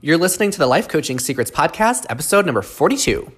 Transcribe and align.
You're 0.00 0.16
listening 0.16 0.52
to 0.52 0.58
the 0.60 0.66
Life 0.68 0.86
Coaching 0.86 1.18
Secrets 1.18 1.50
Podcast, 1.50 2.06
episode 2.08 2.46
number 2.46 2.62
42. 2.62 3.32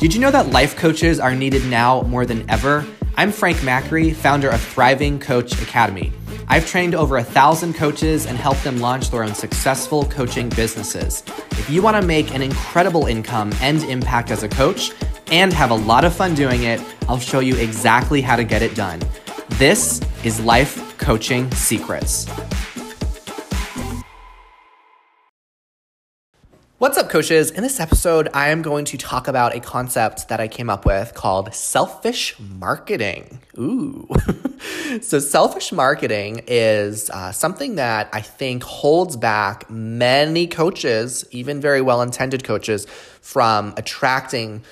Did 0.00 0.12
you 0.12 0.18
know 0.18 0.32
that 0.32 0.48
life 0.50 0.74
coaches 0.74 1.20
are 1.20 1.32
needed 1.36 1.64
now 1.66 2.02
more 2.02 2.26
than 2.26 2.50
ever? 2.50 2.84
I'm 3.16 3.30
Frank 3.30 3.58
Macri, 3.58 4.12
founder 4.12 4.50
of 4.50 4.60
Thriving 4.60 5.20
Coach 5.20 5.52
Academy. 5.62 6.12
I've 6.48 6.66
trained 6.66 6.96
over 6.96 7.18
a 7.18 7.24
thousand 7.24 7.74
coaches 7.74 8.26
and 8.26 8.36
helped 8.36 8.64
them 8.64 8.78
launch 8.78 9.10
their 9.10 9.22
own 9.22 9.36
successful 9.36 10.06
coaching 10.06 10.48
businesses. 10.48 11.22
If 11.52 11.70
you 11.70 11.82
want 11.82 12.00
to 12.00 12.04
make 12.04 12.34
an 12.34 12.42
incredible 12.42 13.06
income 13.06 13.52
and 13.60 13.80
impact 13.84 14.32
as 14.32 14.42
a 14.42 14.48
coach 14.48 14.90
and 15.30 15.52
have 15.52 15.70
a 15.70 15.74
lot 15.74 16.04
of 16.04 16.14
fun 16.14 16.34
doing 16.34 16.64
it, 16.64 16.80
I'll 17.08 17.18
show 17.18 17.40
you 17.40 17.56
exactly 17.56 18.20
how 18.20 18.36
to 18.36 18.44
get 18.44 18.62
it 18.62 18.74
done. 18.74 19.00
This 19.50 20.00
is 20.24 20.40
Life 20.40 20.98
Coaching 20.98 21.50
Secrets. 21.52 22.26
What's 26.84 26.98
up, 26.98 27.08
coaches? 27.08 27.50
In 27.50 27.62
this 27.62 27.80
episode, 27.80 28.28
I 28.34 28.50
am 28.50 28.60
going 28.60 28.84
to 28.84 28.98
talk 28.98 29.26
about 29.26 29.54
a 29.54 29.60
concept 29.60 30.28
that 30.28 30.38
I 30.38 30.48
came 30.48 30.68
up 30.68 30.84
with 30.84 31.14
called 31.14 31.54
selfish 31.54 32.38
marketing. 32.38 33.38
Ooh. 33.56 34.06
so, 35.00 35.18
selfish 35.18 35.72
marketing 35.72 36.42
is 36.46 37.08
uh, 37.08 37.32
something 37.32 37.76
that 37.76 38.10
I 38.12 38.20
think 38.20 38.64
holds 38.64 39.16
back 39.16 39.70
many 39.70 40.46
coaches, 40.46 41.24
even 41.30 41.58
very 41.58 41.80
well 41.80 42.02
intended 42.02 42.44
coaches, 42.44 42.86
from 43.22 43.72
attracting 43.78 44.62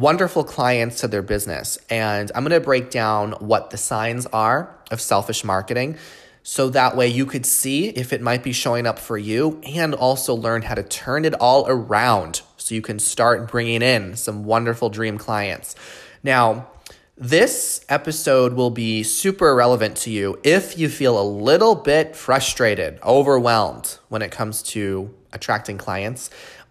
wonderful 0.00 0.42
clients 0.42 1.00
to 1.00 1.08
their 1.08 1.22
business. 1.22 1.78
And 1.90 2.32
I'm 2.34 2.42
going 2.42 2.58
to 2.58 2.64
break 2.64 2.90
down 2.90 3.32
what 3.32 3.70
the 3.70 3.76
signs 3.76 4.26
are 4.26 4.74
of 4.90 5.00
selfish 5.00 5.44
marketing 5.44 5.98
so 6.42 6.70
that 6.70 6.96
way 6.96 7.06
you 7.06 7.26
could 7.26 7.44
see 7.44 7.88
if 7.88 8.12
it 8.12 8.22
might 8.22 8.42
be 8.42 8.52
showing 8.52 8.86
up 8.86 8.98
for 8.98 9.18
you 9.18 9.60
and 9.62 9.94
also 9.94 10.34
learn 10.34 10.62
how 10.62 10.74
to 10.74 10.82
turn 10.82 11.26
it 11.26 11.34
all 11.34 11.66
around 11.68 12.40
so 12.56 12.74
you 12.74 12.80
can 12.80 12.98
start 12.98 13.50
bringing 13.50 13.82
in 13.82 14.16
some 14.16 14.44
wonderful 14.44 14.88
dream 14.88 15.18
clients. 15.18 15.76
Now, 16.22 16.68
this 17.16 17.84
episode 17.90 18.54
will 18.54 18.70
be 18.70 19.02
super 19.02 19.54
relevant 19.54 19.98
to 19.98 20.10
you 20.10 20.40
if 20.42 20.78
you 20.78 20.88
feel 20.88 21.20
a 21.20 21.22
little 21.22 21.74
bit 21.74 22.16
frustrated, 22.16 22.98
overwhelmed 23.02 23.98
when 24.08 24.22
it 24.22 24.30
comes 24.30 24.62
to 24.62 25.14
attracting 25.32 25.76
clients, 25.76 26.30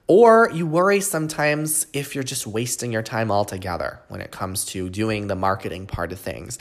or 0.09 0.49
you 0.51 0.65
worry 0.65 0.99
sometimes 0.99 1.85
if 1.93 2.15
you're 2.15 2.23
just 2.23 2.47
wasting 2.47 2.91
your 2.91 3.03
time 3.03 3.31
altogether 3.31 4.01
when 4.07 4.21
it 4.21 4.31
comes 4.31 4.65
to 4.65 4.89
doing 4.89 5.27
the 5.27 5.35
marketing 5.35 5.85
part 5.85 6.11
of 6.11 6.19
things. 6.19 6.57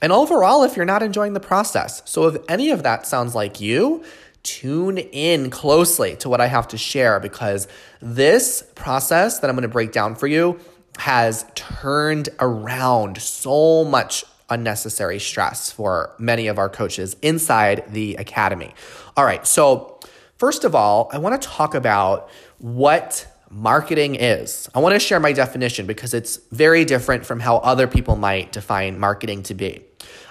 And 0.00 0.12
overall, 0.12 0.62
if 0.62 0.76
you're 0.76 0.86
not 0.86 1.02
enjoying 1.02 1.32
the 1.32 1.40
process. 1.40 2.00
So 2.04 2.28
if 2.28 2.36
any 2.48 2.70
of 2.70 2.84
that 2.84 3.04
sounds 3.04 3.34
like 3.34 3.60
you, 3.60 4.04
tune 4.44 4.98
in 4.98 5.50
closely 5.50 6.14
to 6.16 6.28
what 6.28 6.40
I 6.40 6.46
have 6.46 6.68
to 6.68 6.78
share 6.78 7.18
because 7.18 7.66
this 8.00 8.62
process 8.76 9.40
that 9.40 9.50
I'm 9.50 9.56
going 9.56 9.62
to 9.62 9.68
break 9.68 9.90
down 9.90 10.14
for 10.14 10.28
you 10.28 10.60
has 10.98 11.44
turned 11.56 12.28
around 12.38 13.20
so 13.20 13.84
much 13.84 14.24
unnecessary 14.48 15.18
stress 15.18 15.72
for 15.72 16.14
many 16.20 16.46
of 16.46 16.56
our 16.56 16.68
coaches 16.68 17.16
inside 17.20 17.82
the 17.88 18.14
academy. 18.14 18.74
All 19.16 19.24
right, 19.24 19.44
so 19.44 19.98
first 20.36 20.62
of 20.62 20.76
all, 20.76 21.08
I 21.12 21.18
want 21.18 21.40
to 21.40 21.48
talk 21.48 21.74
about 21.74 22.28
what 22.62 23.26
marketing 23.50 24.14
is. 24.14 24.70
I 24.72 24.78
want 24.78 24.94
to 24.94 25.00
share 25.00 25.18
my 25.18 25.32
definition 25.32 25.84
because 25.84 26.14
it's 26.14 26.36
very 26.52 26.84
different 26.84 27.26
from 27.26 27.40
how 27.40 27.56
other 27.56 27.88
people 27.88 28.14
might 28.14 28.52
define 28.52 29.00
marketing 29.00 29.42
to 29.44 29.54
be. 29.54 29.82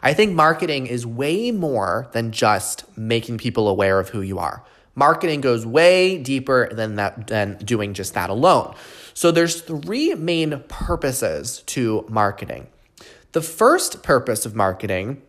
I 0.01 0.13
think 0.13 0.33
marketing 0.33 0.87
is 0.87 1.05
way 1.05 1.51
more 1.51 2.09
than 2.13 2.31
just 2.31 2.85
making 2.97 3.37
people 3.37 3.67
aware 3.67 3.99
of 3.99 4.09
who 4.09 4.21
you 4.21 4.39
are. 4.39 4.63
Marketing 4.95 5.41
goes 5.41 5.65
way 5.65 6.17
deeper 6.17 6.73
than 6.73 6.95
that 6.95 7.27
than 7.27 7.57
doing 7.57 7.93
just 7.93 8.13
that 8.13 8.29
alone. 8.29 8.75
So 9.13 9.31
there's 9.31 9.61
three 9.61 10.15
main 10.15 10.63
purposes 10.69 11.63
to 11.67 12.05
marketing. 12.09 12.67
The 13.33 13.41
first 13.41 14.03
purpose 14.03 14.45
of 14.45 14.55
marketing 14.55 15.21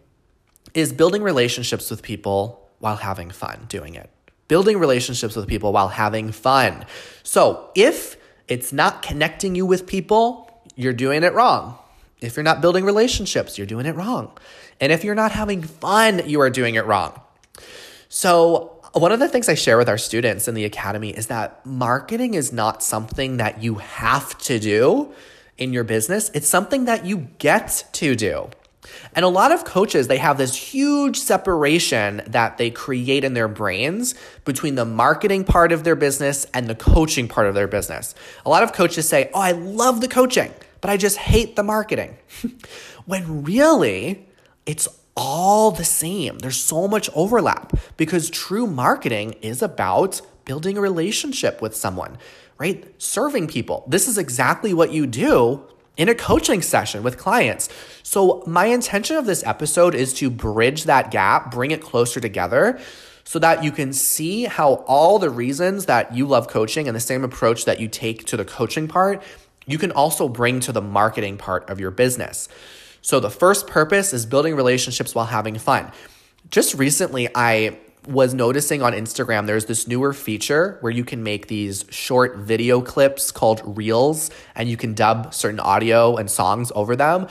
is 0.73 0.93
building 0.93 1.23
relationships 1.23 1.91
with 1.91 2.03
people 2.03 2.71
while 2.79 2.97
having 2.97 3.31
fun 3.31 3.67
doing 3.69 3.97
it 3.97 4.09
building 4.53 4.77
relationships 4.77 5.35
with 5.35 5.47
people 5.49 5.73
while 5.73 5.89
having 5.89 6.31
fun. 6.31 6.85
So 7.23 7.71
if 7.75 8.19
it's 8.49 8.71
not 8.71 9.01
connecting 9.01 9.55
you 9.55 9.65
with 9.65 9.87
people, 9.87 10.27
you're 10.77 10.93
doing 10.93 11.23
it 11.23 11.33
wrong. 11.33 11.79
If 12.21 12.37
you're 12.37 12.45
not 12.45 12.61
building 12.61 12.85
relationships, 12.85 13.57
you're 13.57 13.67
doing 13.67 13.87
it 13.87 13.97
wrong. 13.97 14.31
And 14.79 14.93
if 14.93 15.05
you're 15.05 15.15
not 15.15 15.33
having 15.33 15.63
fun, 15.63 16.29
you 16.29 16.43
are 16.43 16.51
doing 16.51 16.75
it 16.75 16.85
wrong. 16.85 17.19
So, 18.11 18.79
one 18.93 19.11
of 19.11 19.21
the 19.21 19.29
things 19.29 19.49
I 19.49 19.55
share 19.55 19.79
with 19.79 19.89
our 19.89 19.97
students 19.97 20.47
in 20.47 20.55
the 20.55 20.67
academy 20.67 21.17
is 21.17 21.29
that 21.29 21.65
marketing 21.65 22.35
is 22.35 22.53
not 22.53 22.83
something 22.83 23.39
that 23.39 23.63
you 23.63 23.77
have 23.77 24.37
to 24.41 24.59
do 24.59 25.15
in 25.57 25.73
your 25.73 25.85
business, 25.85 26.31
it's 26.35 26.47
something 26.47 26.85
that 26.85 27.07
you 27.07 27.29
get 27.39 27.87
to 27.95 28.15
do. 28.15 28.51
And 29.15 29.25
a 29.25 29.29
lot 29.29 29.53
of 29.53 29.65
coaches, 29.65 30.09
they 30.09 30.19
have 30.19 30.39
this 30.39 30.55
huge 30.55 31.19
separation 31.19 32.23
that 32.27 32.59
they 32.59 32.71
create 32.71 33.25
in 33.25 33.35
their 33.35 33.49
brains 33.49 34.15
between 34.45 34.75
the 34.75 34.85
marketing 34.85 35.45
part 35.45 35.73
of 35.73 35.85
their 35.85 35.95
business 35.95 36.47
and 36.53 36.69
the 36.69 36.75
coaching 36.75 37.29
part 37.29 37.47
of 37.47 37.55
their 37.55 37.69
business. 37.69 38.15
A 38.45 38.51
lot 38.51 38.63
of 38.63 38.73
coaches 38.73 39.09
say, 39.09 39.31
Oh, 39.35 39.41
I 39.41 39.53
love 39.53 40.01
the 40.01 40.09
coaching, 40.09 40.53
but 40.81 40.91
I 40.91 40.97
just 40.97 41.19
hate 41.19 41.57
the 41.57 41.63
marketing. 41.63 42.17
when 43.07 43.45
really, 43.45 44.27
it's 44.67 44.89
all 45.17 45.71
the 45.71 45.85
same. 45.85 46.39
There's 46.39 46.61
so 46.61 46.89
much 46.89 47.11
overlap 47.15 47.73
because 47.97 48.31
true 48.31 48.67
marketing 48.67 49.33
is 49.43 49.63
about 49.63 50.21
building 50.45 50.77
a 50.77 50.81
relationship 50.81 51.63
with 51.63 51.77
someone, 51.77 52.19
right? 52.59 52.85
Serving 53.01 53.47
people. 53.49 53.85
This 53.87 54.09
is 54.09 54.19
exactly 54.19 54.75
what 54.75 54.93
you 54.93 55.07
do 55.07 55.67
in 55.97 56.09
a 56.09 56.15
coaching 56.15 56.63
session 56.63 57.03
with 57.03 57.19
clients. 57.19 57.69
So, 58.03 58.43
my 58.47 58.67
intention 58.67 59.17
of 59.17 59.27
this 59.27 59.45
episode 59.47 59.95
is 59.95 60.15
to 60.15 60.31
bridge 60.31 60.85
that 60.85 61.11
gap, 61.11 61.51
bring 61.51 61.71
it 61.71 61.83
closer 61.83 62.21
together 62.21 62.81
so 63.25 63.39
that 63.39 63.63
you 63.63 63.71
can 63.71 63.93
see 63.93 64.45
how 64.45 64.85
all 64.87 65.19
the 65.19 65.31
reasons 65.31 65.87
that 65.87 66.15
you 66.15 66.27
love 66.27 66.49
coaching 66.49 66.89
and 66.89 66.97
the 66.97 67.01
same 67.01 67.25
approach 67.25 67.65
that 67.67 67.79
you 67.79 67.89
take 67.89 68.27
to 68.27 68.37
the 68.37 68.45
coaching 68.45 68.89
part, 68.89 69.23
you 69.67 69.79
can 69.79 69.93
also 69.93 70.29
bring 70.29 70.61
to 70.61 70.73
the 70.73 70.83
marketing 70.83 71.37
part 71.37 71.69
of 71.71 71.79
your 71.79 71.91
business. 71.91 72.49
So, 73.01 73.21
the 73.21 73.31
first 73.31 73.67
purpose 73.67 74.13
is 74.13 74.27
building 74.27 74.57
relationships 74.57 75.15
while 75.15 75.27
having 75.27 75.59
fun. 75.59 75.93
Just 76.51 76.75
recently, 76.75 77.29
I 77.35 77.79
was 78.07 78.35
noticing 78.35 78.83
on 78.83 78.93
Instagram 78.93 79.47
there's 79.47 79.67
this 79.67 79.87
newer 79.87 80.13
feature 80.13 80.79
where 80.81 80.93
you 80.93 81.05
can 81.05 81.23
make 81.23 81.47
these 81.47 81.85
short 81.91 82.37
video 82.37 82.81
clips 82.81 83.31
called 83.31 83.63
Reels 83.65 84.31
and 84.55 84.69
you 84.69 84.77
can 84.77 84.95
dub 84.95 85.33
certain 85.33 85.61
audio 85.61 86.17
and 86.17 86.31
songs 86.31 86.73
over 86.75 86.97
them. 86.97 87.29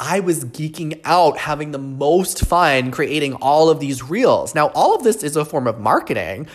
I 0.00 0.20
was 0.20 0.44
geeking 0.44 1.00
out, 1.04 1.38
having 1.38 1.72
the 1.72 1.78
most 1.78 2.44
fun 2.44 2.90
creating 2.92 3.34
all 3.34 3.68
of 3.68 3.80
these 3.80 4.02
reels. 4.02 4.54
Now, 4.54 4.68
all 4.68 4.94
of 4.94 5.02
this 5.02 5.24
is 5.24 5.34
a 5.36 5.44
form 5.44 5.66
of 5.66 5.80
marketing, 5.80 6.46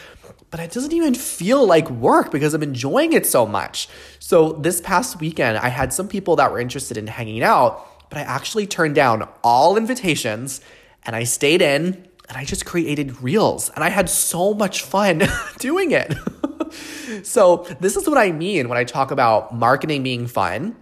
but 0.49 0.61
it 0.61 0.71
doesn't 0.71 0.93
even 0.93 1.13
feel 1.13 1.65
like 1.65 1.89
work 1.89 2.31
because 2.31 2.53
I'm 2.53 2.63
enjoying 2.63 3.11
it 3.11 3.25
so 3.25 3.45
much. 3.45 3.89
So, 4.19 4.53
this 4.53 4.79
past 4.79 5.19
weekend, 5.19 5.57
I 5.57 5.67
had 5.67 5.91
some 5.91 6.07
people 6.07 6.37
that 6.37 6.53
were 6.53 6.59
interested 6.59 6.95
in 6.95 7.07
hanging 7.07 7.43
out, 7.43 8.09
but 8.09 8.17
I 8.17 8.21
actually 8.21 8.65
turned 8.65 8.95
down 8.95 9.27
all 9.43 9.75
invitations 9.75 10.61
and 11.05 11.13
I 11.13 11.25
stayed 11.25 11.61
in 11.61 12.07
and 12.29 12.37
I 12.37 12.45
just 12.45 12.65
created 12.65 13.21
reels 13.21 13.69
and 13.69 13.83
I 13.83 13.89
had 13.89 14.09
so 14.09 14.53
much 14.53 14.83
fun 14.83 15.23
doing 15.59 15.91
it. 15.91 16.13
so, 17.23 17.67
this 17.79 17.95
is 17.95 18.07
what 18.07 18.17
I 18.17 18.31
mean 18.31 18.69
when 18.69 18.77
I 18.77 18.83
talk 18.83 19.11
about 19.11 19.53
marketing 19.53 20.03
being 20.03 20.27
fun. 20.27 20.75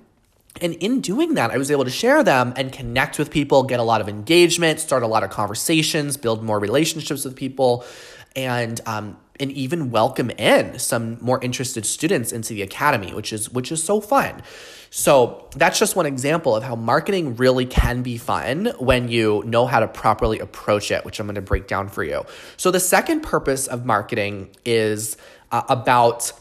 And 0.59 0.73
in 0.75 0.99
doing 0.99 1.35
that, 1.35 1.51
I 1.51 1.57
was 1.57 1.71
able 1.71 1.85
to 1.85 1.89
share 1.89 2.23
them 2.23 2.53
and 2.57 2.71
connect 2.73 3.17
with 3.17 3.31
people, 3.31 3.63
get 3.63 3.79
a 3.79 3.83
lot 3.83 4.01
of 4.01 4.09
engagement, 4.09 4.79
start 4.79 5.01
a 5.01 5.07
lot 5.07 5.23
of 5.23 5.29
conversations, 5.29 6.17
build 6.17 6.43
more 6.43 6.59
relationships 6.59 7.23
with 7.23 7.35
people, 7.35 7.85
and 8.35 8.81
um, 8.85 9.17
and 9.39 9.51
even 9.53 9.91
welcome 9.91 10.29
in 10.31 10.77
some 10.77 11.17
more 11.21 11.41
interested 11.41 11.85
students 11.85 12.31
into 12.31 12.53
the 12.53 12.61
academy, 12.61 13.13
which 13.13 13.33
is 13.33 13.49
which 13.49 13.71
is 13.71 13.83
so 13.83 14.01
fun. 14.01 14.41
So 14.93 15.47
that's 15.55 15.79
just 15.79 15.95
one 15.95 16.05
example 16.05 16.53
of 16.53 16.63
how 16.63 16.75
marketing 16.75 17.37
really 17.37 17.65
can 17.65 18.01
be 18.01 18.17
fun 18.17 18.73
when 18.77 19.07
you 19.07 19.41
know 19.45 19.65
how 19.65 19.79
to 19.79 19.87
properly 19.87 20.39
approach 20.39 20.91
it, 20.91 21.05
which 21.05 21.17
I'm 21.19 21.27
going 21.27 21.35
to 21.35 21.41
break 21.41 21.65
down 21.65 21.87
for 21.87 22.03
you. 22.03 22.25
So 22.57 22.71
the 22.71 22.79
second 22.81 23.21
purpose 23.21 23.67
of 23.67 23.85
marketing 23.85 24.49
is 24.65 25.15
uh, 25.49 25.61
about 25.69 26.33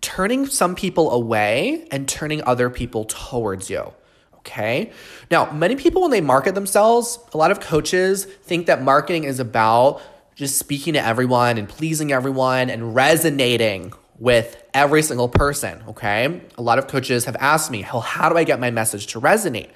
turning 0.00 0.46
some 0.46 0.76
people 0.76 1.10
away 1.10 1.88
and 1.90 2.08
turning 2.08 2.40
other 2.44 2.70
people 2.70 3.04
towards 3.04 3.68
you. 3.68 3.92
Okay. 4.36 4.92
Now, 5.28 5.50
many 5.50 5.74
people, 5.74 6.02
when 6.02 6.12
they 6.12 6.20
market 6.20 6.54
themselves, 6.54 7.18
a 7.34 7.36
lot 7.36 7.50
of 7.50 7.58
coaches 7.58 8.26
think 8.26 8.66
that 8.66 8.80
marketing 8.80 9.24
is 9.24 9.40
about 9.40 10.00
just 10.36 10.56
speaking 10.56 10.92
to 10.92 11.04
everyone 11.04 11.58
and 11.58 11.68
pleasing 11.68 12.12
everyone 12.12 12.70
and 12.70 12.94
resonating 12.94 13.92
with 14.18 14.62
every 14.72 15.02
single 15.02 15.28
person, 15.28 15.82
okay? 15.88 16.42
A 16.56 16.62
lot 16.62 16.78
of 16.78 16.86
coaches 16.86 17.26
have 17.26 17.36
asked 17.36 17.70
me, 17.70 17.82
how, 17.82 18.00
how 18.00 18.28
do 18.28 18.36
I 18.36 18.44
get 18.44 18.60
my 18.60 18.70
message 18.70 19.06
to 19.08 19.20
resonate? 19.20 19.70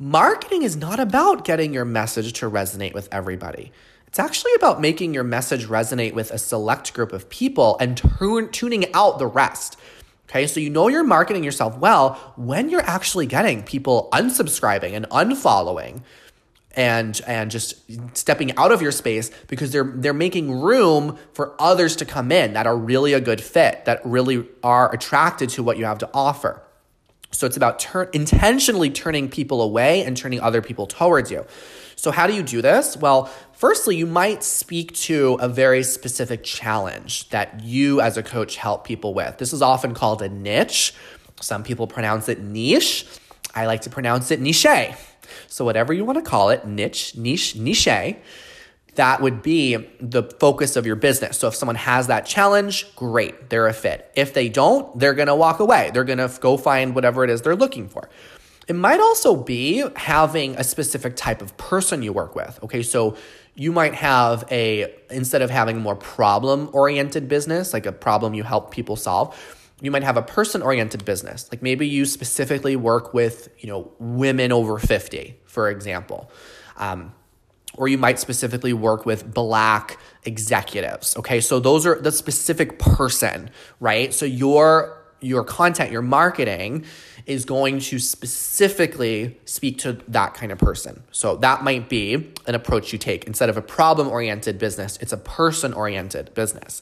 marketing 0.00 0.62
is 0.62 0.76
not 0.76 0.98
about 0.98 1.44
getting 1.44 1.74
your 1.74 1.84
message 1.84 2.32
to 2.32 2.50
resonate 2.50 2.94
with 2.94 3.06
everybody. 3.12 3.70
It's 4.06 4.18
actually 4.18 4.54
about 4.56 4.80
making 4.80 5.12
your 5.12 5.24
message 5.24 5.66
resonate 5.66 6.14
with 6.14 6.30
a 6.30 6.38
select 6.38 6.94
group 6.94 7.12
of 7.12 7.28
people 7.28 7.76
and 7.78 7.98
tuning 8.50 8.92
out 8.94 9.18
the 9.18 9.26
rest. 9.26 9.76
Okay, 10.24 10.46
so 10.46 10.58
you 10.58 10.70
know 10.70 10.88
you're 10.88 11.04
marketing 11.04 11.44
yourself 11.44 11.76
well 11.76 12.32
when 12.36 12.70
you're 12.70 12.80
actually 12.80 13.26
getting 13.26 13.62
people 13.62 14.08
unsubscribing 14.12 14.94
and 14.94 15.06
unfollowing 15.10 16.00
and 16.72 17.20
and 17.26 17.50
just 17.50 17.76
stepping 18.16 18.56
out 18.56 18.70
of 18.72 18.80
your 18.80 18.92
space 18.92 19.30
because 19.48 19.72
they're 19.72 19.92
they're 19.96 20.14
making 20.14 20.60
room 20.60 21.18
for 21.32 21.54
others 21.58 21.96
to 21.96 22.04
come 22.04 22.30
in 22.30 22.52
that 22.52 22.66
are 22.66 22.76
really 22.76 23.12
a 23.12 23.20
good 23.20 23.40
fit 23.40 23.84
that 23.86 24.00
really 24.04 24.46
are 24.62 24.92
attracted 24.94 25.48
to 25.50 25.62
what 25.62 25.78
you 25.78 25.84
have 25.84 25.98
to 25.98 26.08
offer. 26.14 26.62
So 27.32 27.46
it's 27.46 27.56
about 27.56 27.78
turn 27.78 28.08
intentionally 28.12 28.90
turning 28.90 29.28
people 29.28 29.62
away 29.62 30.04
and 30.04 30.16
turning 30.16 30.40
other 30.40 30.62
people 30.62 30.86
towards 30.86 31.30
you. 31.30 31.44
So 31.96 32.10
how 32.10 32.26
do 32.26 32.34
you 32.34 32.42
do 32.42 32.62
this? 32.62 32.96
Well 32.96 33.30
firstly 33.52 33.96
you 33.96 34.06
might 34.06 34.44
speak 34.44 34.94
to 34.94 35.38
a 35.40 35.48
very 35.48 35.82
specific 35.82 36.44
challenge 36.44 37.28
that 37.30 37.60
you 37.62 38.00
as 38.00 38.16
a 38.16 38.22
coach 38.22 38.56
help 38.56 38.84
people 38.84 39.12
with. 39.12 39.38
This 39.38 39.52
is 39.52 39.60
often 39.60 39.92
called 39.92 40.22
a 40.22 40.28
niche. 40.28 40.94
Some 41.40 41.64
people 41.64 41.86
pronounce 41.86 42.28
it 42.28 42.40
niche 42.40 43.06
i 43.54 43.66
like 43.66 43.82
to 43.82 43.90
pronounce 43.90 44.30
it 44.30 44.40
niche 44.40 44.66
so, 45.46 45.64
whatever 45.64 45.92
you 45.92 46.04
want 46.04 46.18
to 46.18 46.28
call 46.28 46.50
it, 46.50 46.66
niche, 46.66 47.16
niche, 47.16 47.56
niche, 47.56 48.16
that 48.96 49.22
would 49.22 49.42
be 49.42 49.76
the 50.00 50.24
focus 50.38 50.76
of 50.76 50.86
your 50.86 50.96
business. 50.96 51.38
So, 51.38 51.48
if 51.48 51.54
someone 51.54 51.76
has 51.76 52.08
that 52.08 52.26
challenge, 52.26 52.94
great, 52.96 53.50
they're 53.50 53.66
a 53.66 53.72
fit. 53.72 54.10
If 54.14 54.34
they 54.34 54.48
don't, 54.48 54.98
they're 54.98 55.14
going 55.14 55.28
to 55.28 55.34
walk 55.34 55.60
away. 55.60 55.90
They're 55.92 56.04
going 56.04 56.18
to 56.18 56.30
go 56.40 56.56
find 56.56 56.94
whatever 56.94 57.24
it 57.24 57.30
is 57.30 57.42
they're 57.42 57.56
looking 57.56 57.88
for. 57.88 58.08
It 58.68 58.76
might 58.76 59.00
also 59.00 59.34
be 59.34 59.84
having 59.96 60.54
a 60.56 60.62
specific 60.62 61.16
type 61.16 61.42
of 61.42 61.56
person 61.56 62.02
you 62.02 62.12
work 62.12 62.36
with. 62.36 62.58
Okay, 62.62 62.82
so 62.82 63.16
you 63.56 63.72
might 63.72 63.94
have 63.94 64.44
a, 64.50 64.94
instead 65.10 65.42
of 65.42 65.50
having 65.50 65.78
a 65.78 65.80
more 65.80 65.96
problem 65.96 66.70
oriented 66.72 67.26
business, 67.26 67.72
like 67.72 67.86
a 67.86 67.92
problem 67.92 68.32
you 68.32 68.44
help 68.44 68.70
people 68.70 68.94
solve, 68.94 69.36
you 69.80 69.90
might 69.90 70.02
have 70.02 70.16
a 70.16 70.22
person 70.22 70.62
oriented 70.62 71.04
business. 71.04 71.48
Like 71.50 71.62
maybe 71.62 71.86
you 71.86 72.04
specifically 72.04 72.76
work 72.76 73.14
with, 73.14 73.48
you 73.58 73.68
know, 73.68 73.92
women 73.98 74.52
over 74.52 74.78
50, 74.78 75.38
for 75.44 75.70
example. 75.70 76.30
Um, 76.76 77.14
or 77.74 77.88
you 77.88 77.98
might 77.98 78.18
specifically 78.18 78.72
work 78.72 79.06
with 79.06 79.32
black 79.32 79.98
executives. 80.24 81.16
Okay. 81.16 81.40
So 81.40 81.60
those 81.60 81.86
are 81.86 82.00
the 82.00 82.12
specific 82.12 82.78
person, 82.78 83.50
right? 83.78 84.12
So 84.12 84.26
your 84.26 84.96
your 85.22 85.44
content, 85.44 85.90
your 85.90 86.02
marketing 86.02 86.84
is 87.26 87.44
going 87.44 87.78
to 87.78 87.98
specifically 87.98 89.38
speak 89.44 89.78
to 89.78 89.92
that 90.08 90.32
kind 90.32 90.50
of 90.50 90.58
person. 90.58 91.02
So 91.12 91.36
that 91.36 91.62
might 91.62 91.90
be 91.90 92.32
an 92.46 92.54
approach 92.54 92.92
you 92.92 92.98
take. 92.98 93.24
Instead 93.24 93.50
of 93.50 93.56
a 93.58 93.62
problem 93.62 94.08
oriented 94.08 94.58
business, 94.58 94.96
it's 95.00 95.12
a 95.12 95.18
person 95.18 95.74
oriented 95.74 96.32
business. 96.34 96.80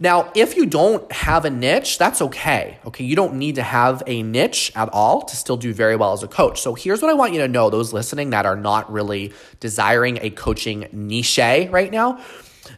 Now, 0.00 0.30
if 0.36 0.56
you 0.56 0.66
don't 0.66 1.10
have 1.10 1.44
a 1.44 1.50
niche, 1.50 1.98
that's 1.98 2.22
okay. 2.22 2.78
Okay, 2.86 3.04
you 3.04 3.16
don't 3.16 3.34
need 3.34 3.56
to 3.56 3.64
have 3.64 4.02
a 4.06 4.22
niche 4.22 4.70
at 4.76 4.88
all 4.90 5.22
to 5.22 5.36
still 5.36 5.56
do 5.56 5.74
very 5.74 5.96
well 5.96 6.12
as 6.12 6.22
a 6.22 6.28
coach. 6.28 6.60
So 6.60 6.74
here's 6.74 7.02
what 7.02 7.10
I 7.10 7.14
want 7.14 7.32
you 7.32 7.40
to 7.40 7.48
know 7.48 7.68
those 7.68 7.92
listening 7.92 8.30
that 8.30 8.46
are 8.46 8.56
not 8.56 8.90
really 8.92 9.32
desiring 9.58 10.18
a 10.22 10.30
coaching 10.30 10.88
niche 10.92 11.38
right 11.38 11.90
now 11.90 12.20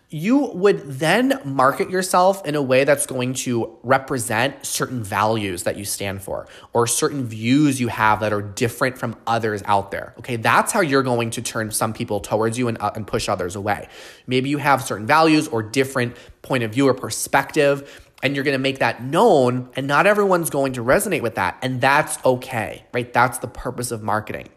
you 0.08 0.50
would 0.54 0.80
then 0.82 1.40
market 1.44 1.90
yourself 1.90 2.44
in 2.46 2.54
a 2.54 2.62
way 2.62 2.84
that's 2.84 3.06
going 3.06 3.34
to 3.34 3.78
represent 3.82 4.64
certain 4.64 5.02
values 5.02 5.62
that 5.64 5.76
you 5.76 5.84
stand 5.84 6.22
for 6.22 6.46
or 6.72 6.86
certain 6.86 7.26
views 7.26 7.80
you 7.80 7.88
have 7.88 8.20
that 8.20 8.32
are 8.32 8.42
different 8.42 8.98
from 8.98 9.16
others 9.26 9.62
out 9.66 9.90
there. 9.90 10.14
Okay, 10.18 10.36
that's 10.36 10.72
how 10.72 10.80
you're 10.80 11.02
going 11.02 11.30
to 11.30 11.42
turn 11.42 11.70
some 11.70 11.92
people 11.92 12.20
towards 12.20 12.58
you 12.58 12.68
and, 12.68 12.80
uh, 12.80 12.90
and 12.94 13.06
push 13.06 13.28
others 13.28 13.56
away. 13.56 13.88
Maybe 14.26 14.48
you 14.48 14.58
have 14.58 14.82
certain 14.82 15.06
values 15.06 15.48
or 15.48 15.62
different 15.62 16.16
point 16.42 16.62
of 16.62 16.72
view 16.72 16.88
or 16.88 16.94
perspective 16.94 18.06
and 18.22 18.34
you're 18.34 18.44
going 18.44 18.54
to 18.54 18.58
make 18.58 18.78
that 18.78 19.02
known 19.02 19.70
and 19.76 19.86
not 19.86 20.06
everyone's 20.06 20.50
going 20.50 20.74
to 20.74 20.84
resonate 20.84 21.22
with 21.22 21.36
that 21.36 21.58
and 21.62 21.80
that's 21.80 22.22
okay 22.24 22.84
right 22.92 23.12
that's 23.12 23.38
the 23.38 23.48
purpose 23.48 23.90
of 23.90 24.02
marketing 24.02 24.48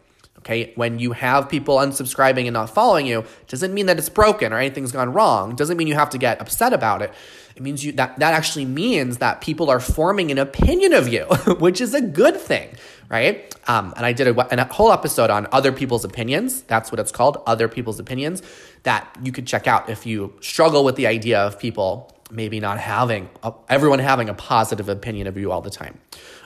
Okay, 0.44 0.72
when 0.74 0.98
you 0.98 1.12
have 1.12 1.48
people 1.48 1.78
unsubscribing 1.78 2.44
and 2.44 2.52
not 2.52 2.68
following 2.68 3.06
you, 3.06 3.24
doesn't 3.48 3.72
mean 3.72 3.86
that 3.86 3.96
it's 3.96 4.10
broken 4.10 4.52
or 4.52 4.58
anything's 4.58 4.92
gone 4.92 5.10
wrong. 5.10 5.56
Doesn't 5.56 5.78
mean 5.78 5.86
you 5.86 5.94
have 5.94 6.10
to 6.10 6.18
get 6.18 6.38
upset 6.38 6.74
about 6.74 7.00
it. 7.00 7.14
It 7.56 7.62
means 7.62 7.82
you 7.82 7.92
that 7.92 8.18
that 8.18 8.34
actually 8.34 8.66
means 8.66 9.18
that 9.18 9.40
people 9.40 9.70
are 9.70 9.80
forming 9.80 10.30
an 10.30 10.36
opinion 10.36 10.92
of 10.92 11.08
you, 11.08 11.24
which 11.60 11.80
is 11.80 11.94
a 11.94 12.02
good 12.02 12.36
thing, 12.36 12.68
right? 13.08 13.54
Um, 13.68 13.94
and 13.96 14.04
I 14.04 14.12
did 14.12 14.28
a, 14.28 14.60
a 14.60 14.64
whole 14.66 14.92
episode 14.92 15.30
on 15.30 15.46
other 15.50 15.72
people's 15.72 16.04
opinions. 16.04 16.60
That's 16.62 16.92
what 16.92 17.00
it's 17.00 17.12
called, 17.12 17.42
other 17.46 17.66
people's 17.66 17.98
opinions. 17.98 18.42
That 18.82 19.08
you 19.22 19.32
could 19.32 19.46
check 19.46 19.66
out 19.66 19.88
if 19.88 20.04
you 20.04 20.34
struggle 20.42 20.84
with 20.84 20.96
the 20.96 21.06
idea 21.06 21.40
of 21.40 21.58
people 21.58 22.12
maybe 22.30 22.60
not 22.60 22.78
having 22.78 23.30
a, 23.42 23.54
everyone 23.70 23.98
having 23.98 24.28
a 24.28 24.34
positive 24.34 24.90
opinion 24.90 25.26
of 25.26 25.38
you 25.38 25.50
all 25.50 25.62
the 25.62 25.70
time. 25.70 25.98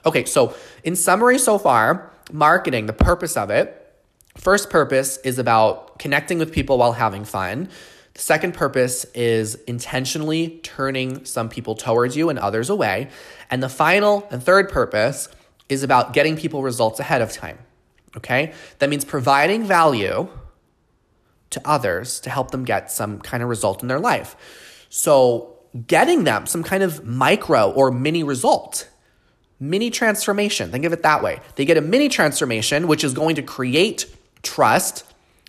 Okay, 0.06 0.24
so 0.24 0.54
in 0.84 0.94
summary, 0.94 1.38
so 1.38 1.58
far, 1.58 2.12
marketing, 2.30 2.86
the 2.86 2.92
purpose 2.92 3.36
of 3.36 3.50
it 3.50 3.77
First 4.38 4.70
purpose 4.70 5.16
is 5.18 5.38
about 5.38 5.98
connecting 5.98 6.38
with 6.38 6.52
people 6.52 6.78
while 6.78 6.92
having 6.92 7.24
fun. 7.24 7.68
The 8.14 8.20
second 8.20 8.54
purpose 8.54 9.04
is 9.14 9.56
intentionally 9.66 10.60
turning 10.62 11.24
some 11.24 11.48
people 11.48 11.74
towards 11.74 12.16
you 12.16 12.30
and 12.30 12.38
others 12.38 12.70
away. 12.70 13.10
And 13.50 13.62
the 13.62 13.68
final 13.68 14.26
and 14.30 14.42
third 14.42 14.68
purpose 14.70 15.28
is 15.68 15.82
about 15.82 16.12
getting 16.12 16.36
people 16.36 16.62
results 16.62 17.00
ahead 17.00 17.20
of 17.20 17.32
time. 17.32 17.58
Okay? 18.16 18.52
That 18.78 18.90
means 18.90 19.04
providing 19.04 19.64
value 19.64 20.28
to 21.50 21.60
others 21.64 22.20
to 22.20 22.30
help 22.30 22.52
them 22.52 22.64
get 22.64 22.92
some 22.92 23.20
kind 23.20 23.42
of 23.42 23.48
result 23.48 23.82
in 23.82 23.88
their 23.88 24.00
life. 24.00 24.86
So, 24.88 25.56
getting 25.86 26.24
them 26.24 26.46
some 26.46 26.62
kind 26.62 26.82
of 26.82 27.04
micro 27.04 27.70
or 27.70 27.90
mini 27.90 28.22
result, 28.22 28.88
mini 29.60 29.90
transformation. 29.90 30.70
Think 30.70 30.84
of 30.84 30.92
it 30.92 31.02
that 31.02 31.22
way. 31.22 31.40
They 31.56 31.64
get 31.64 31.76
a 31.76 31.80
mini 31.80 32.08
transformation, 32.08 32.86
which 32.86 33.04
is 33.04 33.12
going 33.12 33.36
to 33.36 33.42
create 33.42 34.06
trust. 34.42 35.04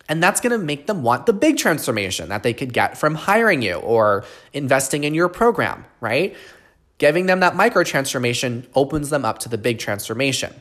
And 0.07 0.23
that's 0.23 0.41
going 0.41 0.51
to 0.51 0.57
make 0.57 0.87
them 0.87 1.03
want 1.03 1.27
the 1.27 1.33
big 1.33 1.57
transformation 1.57 2.29
that 2.29 2.41
they 2.43 2.53
could 2.53 2.73
get 2.73 2.97
from 2.97 3.15
hiring 3.15 3.61
you 3.61 3.75
or 3.75 4.25
investing 4.53 5.03
in 5.03 5.13
your 5.13 5.29
program, 5.29 5.85
right? 6.01 6.35
Giving 6.97 7.27
them 7.27 7.41
that 7.41 7.55
micro 7.55 7.83
transformation 7.83 8.67
opens 8.73 9.09
them 9.09 9.23
up 9.23 9.39
to 9.39 9.49
the 9.49 9.57
big 9.57 9.79
transformation. 9.79 10.53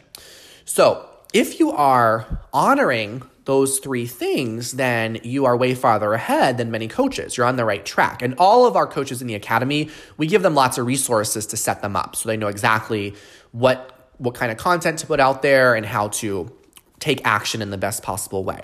So, 0.64 1.08
if 1.34 1.60
you 1.60 1.72
are 1.72 2.42
honoring 2.54 3.22
those 3.48 3.78
three 3.78 4.06
things, 4.06 4.72
then 4.72 5.18
you 5.22 5.46
are 5.46 5.56
way 5.56 5.74
farther 5.74 6.12
ahead 6.12 6.58
than 6.58 6.70
many 6.70 6.86
coaches. 6.86 7.36
You're 7.36 7.46
on 7.46 7.56
the 7.56 7.64
right 7.64 7.84
track. 7.84 8.20
And 8.20 8.34
all 8.36 8.66
of 8.66 8.76
our 8.76 8.86
coaches 8.86 9.22
in 9.22 9.26
the 9.26 9.34
academy, 9.34 9.88
we 10.18 10.26
give 10.26 10.42
them 10.42 10.54
lots 10.54 10.76
of 10.76 10.86
resources 10.86 11.46
to 11.46 11.56
set 11.56 11.80
them 11.80 11.96
up 11.96 12.14
so 12.14 12.28
they 12.28 12.36
know 12.36 12.48
exactly 12.48 13.14
what 13.52 13.94
what 14.18 14.34
kind 14.34 14.50
of 14.50 14.58
content 14.58 14.98
to 14.98 15.06
put 15.06 15.20
out 15.20 15.42
there 15.42 15.74
and 15.74 15.86
how 15.86 16.08
to 16.08 16.52
take 17.00 17.20
action 17.24 17.62
in 17.62 17.70
the 17.70 17.78
best 17.78 18.02
possible 18.02 18.44
way. 18.44 18.62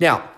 Now, 0.00 0.28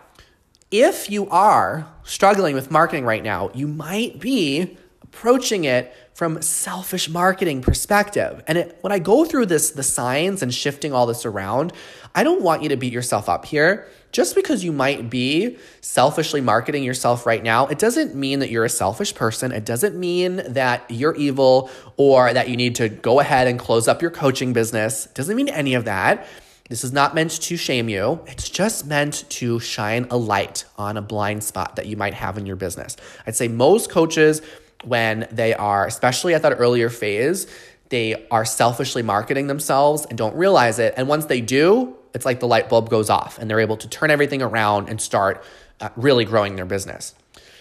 if 0.70 1.10
you 1.10 1.28
are 1.30 1.88
struggling 2.04 2.54
with 2.54 2.70
marketing 2.70 3.04
right 3.04 3.22
now, 3.22 3.50
you 3.54 3.66
might 3.66 4.20
be 4.20 4.76
approaching 5.02 5.64
it 5.64 5.94
from 6.12 6.42
selfish 6.42 7.08
marketing 7.08 7.62
perspective. 7.62 8.42
And 8.46 8.58
it, 8.58 8.78
when 8.82 8.92
I 8.92 8.98
go 8.98 9.24
through 9.24 9.46
this 9.46 9.70
the 9.70 9.82
signs 9.82 10.42
and 10.42 10.52
shifting 10.52 10.92
all 10.92 11.06
this 11.06 11.24
around, 11.24 11.72
I 12.14 12.24
don't 12.24 12.42
want 12.42 12.62
you 12.62 12.68
to 12.70 12.76
beat 12.76 12.92
yourself 12.92 13.28
up 13.28 13.46
here. 13.46 13.88
Just 14.10 14.34
because 14.34 14.64
you 14.64 14.72
might 14.72 15.10
be 15.10 15.58
selfishly 15.80 16.40
marketing 16.40 16.82
yourself 16.82 17.24
right 17.24 17.42
now, 17.42 17.66
it 17.66 17.78
doesn't 17.78 18.14
mean 18.14 18.40
that 18.40 18.50
you're 18.50 18.64
a 18.64 18.70
selfish 18.70 19.14
person. 19.14 19.52
It 19.52 19.64
doesn't 19.64 19.96
mean 19.96 20.42
that 20.48 20.84
you're 20.90 21.14
evil 21.14 21.70
or 21.96 22.32
that 22.32 22.48
you 22.48 22.56
need 22.56 22.74
to 22.76 22.88
go 22.88 23.20
ahead 23.20 23.46
and 23.48 23.58
close 23.58 23.86
up 23.86 24.02
your 24.02 24.10
coaching 24.10 24.52
business. 24.52 25.06
It 25.06 25.14
doesn't 25.14 25.36
mean 25.36 25.48
any 25.48 25.74
of 25.74 25.84
that. 25.84 26.26
This 26.68 26.84
is 26.84 26.92
not 26.92 27.14
meant 27.14 27.30
to 27.30 27.56
shame 27.56 27.88
you. 27.88 28.20
It's 28.26 28.48
just 28.48 28.86
meant 28.86 29.24
to 29.30 29.58
shine 29.58 30.06
a 30.10 30.16
light 30.16 30.64
on 30.76 30.96
a 30.96 31.02
blind 31.02 31.42
spot 31.42 31.76
that 31.76 31.86
you 31.86 31.96
might 31.96 32.14
have 32.14 32.36
in 32.36 32.44
your 32.44 32.56
business. 32.56 32.96
I'd 33.26 33.36
say 33.36 33.48
most 33.48 33.90
coaches, 33.90 34.42
when 34.84 35.26
they 35.32 35.54
are, 35.54 35.86
especially 35.86 36.34
at 36.34 36.42
that 36.42 36.54
earlier 36.58 36.88
phase, 36.90 37.46
they 37.88 38.26
are 38.30 38.44
selfishly 38.44 39.02
marketing 39.02 39.46
themselves 39.46 40.04
and 40.04 40.18
don't 40.18 40.36
realize 40.36 40.78
it. 40.78 40.94
And 40.96 41.08
once 41.08 41.24
they 41.24 41.40
do, 41.40 41.96
it's 42.14 42.26
like 42.26 42.40
the 42.40 42.46
light 42.46 42.68
bulb 42.68 42.90
goes 42.90 43.10
off 43.10 43.38
and 43.38 43.50
they're 43.50 43.60
able 43.60 43.76
to 43.78 43.88
turn 43.88 44.10
everything 44.10 44.42
around 44.42 44.88
and 44.88 45.00
start 45.00 45.42
uh, 45.80 45.88
really 45.96 46.24
growing 46.24 46.56
their 46.56 46.66
business. 46.66 47.14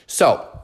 So, 0.06 0.62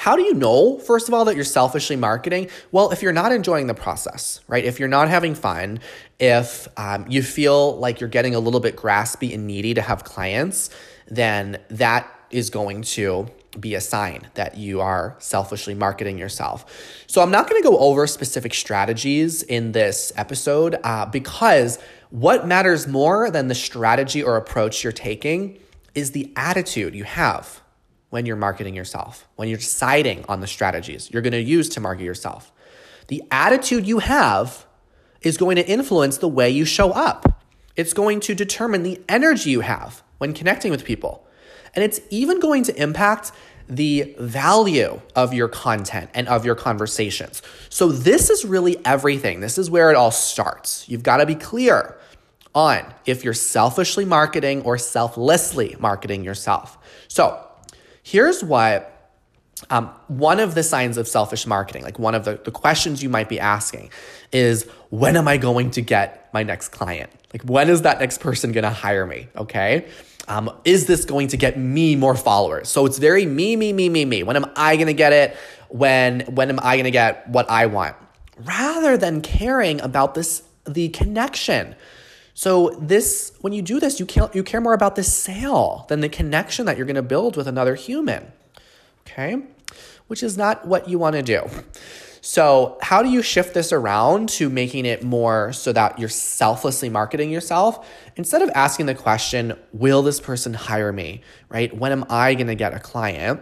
how 0.00 0.16
do 0.16 0.22
you 0.22 0.32
know, 0.32 0.78
first 0.78 1.08
of 1.08 1.14
all, 1.14 1.26
that 1.26 1.34
you're 1.36 1.44
selfishly 1.44 1.94
marketing? 1.94 2.48
Well, 2.72 2.90
if 2.90 3.02
you're 3.02 3.12
not 3.12 3.32
enjoying 3.32 3.66
the 3.66 3.74
process, 3.74 4.40
right? 4.48 4.64
If 4.64 4.80
you're 4.80 4.88
not 4.88 5.10
having 5.10 5.34
fun, 5.34 5.80
if 6.18 6.66
um, 6.78 7.04
you 7.10 7.22
feel 7.22 7.76
like 7.76 8.00
you're 8.00 8.08
getting 8.08 8.34
a 8.34 8.40
little 8.40 8.60
bit 8.60 8.76
graspy 8.76 9.34
and 9.34 9.46
needy 9.46 9.74
to 9.74 9.82
have 9.82 10.02
clients, 10.02 10.70
then 11.08 11.60
that 11.68 12.10
is 12.30 12.48
going 12.48 12.80
to 12.80 13.26
be 13.58 13.74
a 13.74 13.80
sign 13.82 14.26
that 14.36 14.56
you 14.56 14.80
are 14.80 15.16
selfishly 15.18 15.74
marketing 15.74 16.16
yourself. 16.16 16.64
So 17.06 17.20
I'm 17.20 17.30
not 17.30 17.50
going 17.50 17.62
to 17.62 17.68
go 17.68 17.76
over 17.76 18.06
specific 18.06 18.54
strategies 18.54 19.42
in 19.42 19.72
this 19.72 20.14
episode 20.16 20.78
uh, 20.82 21.04
because 21.04 21.78
what 22.08 22.46
matters 22.46 22.86
more 22.86 23.30
than 23.30 23.48
the 23.48 23.54
strategy 23.54 24.22
or 24.22 24.38
approach 24.38 24.82
you're 24.82 24.94
taking 24.94 25.58
is 25.94 26.12
the 26.12 26.32
attitude 26.36 26.94
you 26.94 27.04
have 27.04 27.59
when 28.10 28.26
you're 28.26 28.36
marketing 28.36 28.74
yourself, 28.74 29.26
when 29.36 29.48
you're 29.48 29.58
deciding 29.58 30.24
on 30.28 30.40
the 30.40 30.46
strategies 30.46 31.10
you're 31.10 31.22
going 31.22 31.32
to 31.32 31.40
use 31.40 31.68
to 31.70 31.80
market 31.80 32.04
yourself. 32.04 32.52
The 33.08 33.22
attitude 33.30 33.86
you 33.86 33.98
have 33.98 34.66
is 35.22 35.36
going 35.36 35.56
to 35.56 35.66
influence 35.66 36.18
the 36.18 36.28
way 36.28 36.50
you 36.50 36.64
show 36.64 36.92
up. 36.92 37.42
It's 37.76 37.92
going 37.92 38.20
to 38.20 38.34
determine 38.34 38.82
the 38.82 39.00
energy 39.08 39.50
you 39.50 39.60
have 39.60 40.02
when 40.18 40.32
connecting 40.32 40.70
with 40.70 40.84
people. 40.84 41.26
And 41.74 41.84
it's 41.84 42.00
even 42.10 42.40
going 42.40 42.64
to 42.64 42.82
impact 42.82 43.32
the 43.68 44.14
value 44.18 45.00
of 45.14 45.32
your 45.32 45.48
content 45.48 46.10
and 46.12 46.28
of 46.28 46.44
your 46.44 46.56
conversations. 46.56 47.40
So, 47.68 47.92
this 47.92 48.28
is 48.28 48.44
really 48.44 48.84
everything. 48.84 49.40
This 49.40 49.58
is 49.58 49.70
where 49.70 49.90
it 49.90 49.96
all 49.96 50.10
starts. 50.10 50.88
You've 50.88 51.04
got 51.04 51.18
to 51.18 51.26
be 51.26 51.36
clear 51.36 51.96
on 52.52 52.92
if 53.06 53.22
you're 53.22 53.32
selfishly 53.32 54.04
marketing 54.04 54.62
or 54.62 54.76
selflessly 54.76 55.76
marketing 55.78 56.24
yourself. 56.24 56.78
So, 57.06 57.46
here's 58.02 58.42
what 58.42 59.00
um, 59.68 59.90
one 60.08 60.40
of 60.40 60.54
the 60.54 60.62
signs 60.62 60.96
of 60.96 61.06
selfish 61.06 61.46
marketing, 61.46 61.82
like 61.82 61.98
one 61.98 62.14
of 62.14 62.24
the, 62.24 62.40
the 62.42 62.50
questions 62.50 63.02
you 63.02 63.08
might 63.08 63.28
be 63.28 63.38
asking, 63.38 63.90
is 64.32 64.66
when 64.88 65.16
am 65.16 65.28
I 65.28 65.36
going 65.36 65.70
to 65.72 65.82
get 65.82 66.32
my 66.32 66.42
next 66.42 66.68
client? 66.68 67.10
Like, 67.32 67.42
when 67.42 67.68
is 67.68 67.82
that 67.82 68.00
next 68.00 68.20
person 68.20 68.52
gonna 68.52 68.70
hire 68.70 69.06
me? 69.06 69.28
Okay. 69.36 69.86
Um, 70.28 70.50
is 70.64 70.86
this 70.86 71.04
going 71.04 71.28
to 71.28 71.36
get 71.36 71.58
me 71.58 71.96
more 71.96 72.16
followers? 72.16 72.68
So 72.68 72.86
it's 72.86 72.98
very 72.98 73.26
me, 73.26 73.56
me, 73.56 73.72
me, 73.72 73.88
me, 73.88 74.04
me. 74.04 74.22
When 74.22 74.36
am 74.36 74.46
I 74.56 74.76
gonna 74.76 74.92
get 74.92 75.12
it? 75.12 75.36
When 75.68 76.20
when 76.20 76.48
am 76.48 76.60
I 76.62 76.76
gonna 76.76 76.90
get 76.90 77.28
what 77.28 77.50
I 77.50 77.66
want? 77.66 77.96
Rather 78.38 78.96
than 78.96 79.20
caring 79.20 79.80
about 79.80 80.14
this, 80.14 80.42
the 80.64 80.88
connection. 80.88 81.74
So 82.34 82.70
this, 82.80 83.32
when 83.40 83.52
you 83.52 83.62
do 83.62 83.80
this, 83.80 84.00
you 84.00 84.06
care, 84.06 84.30
you 84.32 84.42
care 84.42 84.60
more 84.60 84.74
about 84.74 84.96
the 84.96 85.02
sale 85.02 85.86
than 85.88 86.00
the 86.00 86.08
connection 86.08 86.66
that 86.66 86.76
you're 86.76 86.86
gonna 86.86 87.02
build 87.02 87.36
with 87.36 87.46
another 87.46 87.74
human. 87.74 88.32
Okay, 89.06 89.42
which 90.06 90.22
is 90.22 90.36
not 90.36 90.66
what 90.66 90.88
you 90.88 90.98
want 90.98 91.16
to 91.16 91.22
do. 91.22 91.48
So, 92.22 92.76
how 92.82 93.02
do 93.02 93.08
you 93.08 93.22
shift 93.22 93.54
this 93.54 93.72
around 93.72 94.28
to 94.30 94.50
making 94.50 94.84
it 94.84 95.02
more 95.02 95.54
so 95.54 95.72
that 95.72 95.98
you're 95.98 96.10
selflessly 96.10 96.90
marketing 96.90 97.30
yourself? 97.30 97.88
Instead 98.16 98.42
of 98.42 98.50
asking 98.54 98.86
the 98.86 98.94
question, 98.94 99.58
will 99.72 100.02
this 100.02 100.20
person 100.20 100.52
hire 100.52 100.92
me, 100.92 101.22
right? 101.48 101.74
When 101.74 101.92
am 101.92 102.04
I 102.10 102.34
going 102.34 102.48
to 102.48 102.54
get 102.54 102.74
a 102.74 102.78
client? 102.78 103.40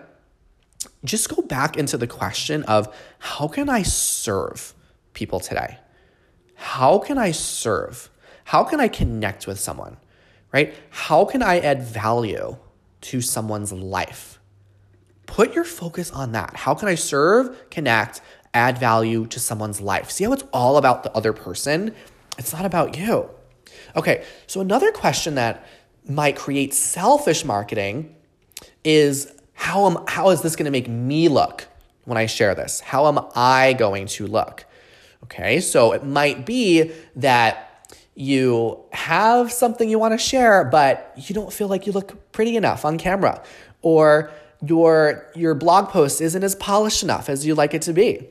Just 1.05 1.35
go 1.35 1.43
back 1.43 1.77
into 1.77 1.97
the 1.97 2.07
question 2.07 2.63
of 2.65 2.95
how 3.19 3.49
can 3.49 3.69
I 3.69 3.83
serve 3.83 4.75
people 5.13 5.41
today? 5.41 5.79
How 6.55 6.99
can 6.99 7.19
I 7.19 7.33
serve? 7.33 8.11
How 8.49 8.65
can 8.65 8.81
I 8.81 8.89
connect 8.89 9.47
with 9.47 9.61
someone, 9.61 9.99
right? 10.53 10.73
How 10.89 11.27
can 11.27 11.43
I 11.43 11.59
add 11.59 11.83
value 11.83 12.57
to 13.03 13.21
someone's 13.21 13.73
life? 13.73 14.41
Put 15.27 15.55
your 15.55 15.65
focus 15.65 16.11
on 16.11 16.33
that. 16.33 16.57
How 16.57 16.75
can 16.75 16.89
I 16.89 16.95
serve, 16.95 17.69
connect, 17.69 18.23
add 18.55 18.79
value 18.79 19.27
to 19.27 19.39
someone's 19.39 19.83
life. 19.83 20.11
See 20.11 20.25
how 20.25 20.33
it's 20.33 20.45
all 20.51 20.79
about 20.79 21.03
the 21.03 21.13
other 21.13 21.35
person? 21.35 21.95
It's 22.39 22.55
not 22.55 22.65
about 22.65 22.97
you. 22.97 23.29
Okay, 23.95 24.25
so 24.47 24.63
another 24.63 24.93
question 24.93 25.35
that 25.35 25.67
might 26.09 26.35
create 26.35 26.73
selfish 26.73 27.45
marketing 27.45 28.17
is 28.83 29.31
how 29.53 29.85
am 29.85 30.05
how 30.07 30.31
is 30.31 30.41
this 30.41 30.57
going 30.57 30.65
to 30.65 30.71
make 30.71 30.89
me 30.89 31.29
look 31.29 31.67
when 32.07 32.17
I 32.17 32.25
share 32.25 32.55
this? 32.55 32.81
How 32.81 33.09
am 33.09 33.19
I 33.35 33.75
going 33.75 34.07
to 34.07 34.27
look? 34.27 34.65
Okay, 35.25 35.61
so 35.61 35.93
it 35.93 36.03
might 36.03 36.47
be 36.47 36.93
that 37.17 37.68
you 38.19 38.81
have 38.91 39.53
something 39.53 39.89
you 39.89 39.97
want 39.97 40.13
to 40.13 40.19
share, 40.19 40.65
but 40.65 41.13
you 41.17 41.37
don't 41.37 41.53
feel 41.53 41.69
like 41.69 41.87
you 41.87 41.93
look 41.93 42.33
pretty 42.33 42.57
enough 42.57 42.85
on 42.85 42.99
camera, 42.99 43.45
or 43.81 44.33
your 44.61 45.31
your 45.37 45.55
blog 45.55 45.91
post 45.91 46.21
isn't 46.21 46.43
as 46.43 46.57
polished 46.57 47.05
enough 47.05 47.29
as 47.29 47.47
you 47.47 47.55
like 47.55 47.75
it 47.75 47.83
to 47.83 47.93
be. 47.93 48.29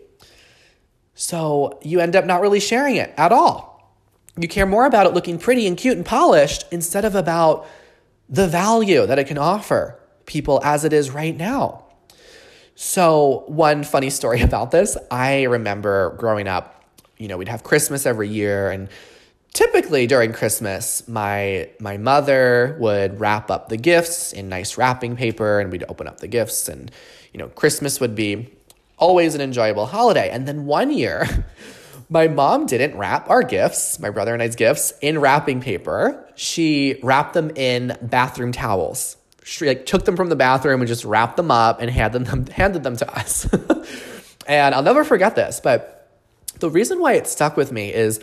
So 1.14 1.80
you 1.84 2.02
end 2.02 2.18
up 2.18 2.26
not 2.26 2.42
really 2.42 2.60
sharing 2.60 2.98
it 2.98 3.14
at 3.16 3.32
all. 3.32 3.98
You 4.38 4.50
care 4.50 4.66
more 4.66 4.86
about 4.86 5.06
it 5.06 5.14
looking 5.14 5.40
pretty 5.40 5.66
and 5.68 5.78
cute 5.78 5.96
and 5.96 6.06
polished 6.06 6.66
instead 6.70 7.06
of 7.06 7.16
about 7.16 7.66
the 8.28 8.46
value 8.46 9.06
that 9.06 9.18
it 9.18 9.28
can 9.28 9.38
offer 9.38 9.98
people 10.26 10.60
as 10.66 10.84
it 10.84 10.92
is 10.92 11.12
right 11.12 11.36
now. 11.36 11.86
So, 12.76 13.46
one 13.48 13.86
funny 13.86 14.10
story 14.10 14.42
about 14.50 14.72
this 14.72 14.98
I 15.10 15.44
remember 15.44 16.14
growing 16.18 16.50
up, 16.50 16.84
you 17.18 17.30
know, 17.30 17.38
we'd 17.38 17.48
have 17.48 17.64
Christmas 17.64 18.06
every 18.06 18.28
year 18.28 18.70
and 18.70 18.90
typically 19.58 20.06
during 20.06 20.34
Christmas, 20.34 21.08
my 21.08 21.68
my 21.80 21.98
mother 21.98 22.78
would 22.80 23.20
wrap 23.20 23.50
up 23.50 23.70
the 23.70 23.78
gifts 23.78 24.32
in 24.32 24.50
nice 24.50 24.78
wrapping 24.78 25.16
paper 25.16 25.60
and 25.60 25.72
we'd 25.72 25.84
open 25.90 26.08
up 26.08 26.20
the 26.20 26.28
gifts 26.28 26.70
and 26.70 26.92
you 27.34 27.40
know, 27.40 27.48
Christmas 27.48 28.00
would 28.00 28.14
be 28.14 28.54
always 28.98 29.34
an 29.34 29.42
enjoyable 29.42 29.88
holiday. 29.88 30.30
And 30.30 30.48
then 30.48 30.66
one 30.68 30.92
year, 30.92 31.26
my 32.10 32.28
mom 32.28 32.68
didn't 32.68 32.98
wrap 32.98 33.32
our 33.32 33.42
gifts, 33.42 34.00
my 34.00 34.12
brother 34.12 34.32
and 34.32 34.44
I's 34.44 34.56
gifts, 34.56 34.94
in 35.02 35.20
wrapping 35.20 35.60
paper. 35.60 36.24
She 36.36 37.00
wrapped 37.02 37.34
them 37.34 37.52
in 37.56 37.98
bathroom 38.00 38.52
towels. 38.52 39.18
She 39.44 39.66
like 39.66 39.88
took 39.88 40.06
them 40.06 40.16
from 40.16 40.30
the 40.30 40.36
bathroom 40.36 40.82
and 40.82 40.88
just 40.88 41.04
wrapped 41.04 41.36
them 41.36 41.50
up 41.50 41.82
and 41.82 41.90
handed 41.90 42.26
them 42.26 42.46
handed 42.52 42.84
them 42.84 42.96
to 42.98 43.18
us. 43.18 43.52
and 44.48 44.76
I'll 44.76 44.84
never 44.84 45.04
forget 45.04 45.36
this, 45.36 45.60
but 45.60 46.12
the 46.60 46.70
reason 46.70 47.00
why 47.00 47.14
it 47.14 47.26
stuck 47.26 47.58
with 47.58 47.72
me 47.72 47.92
is 47.92 48.20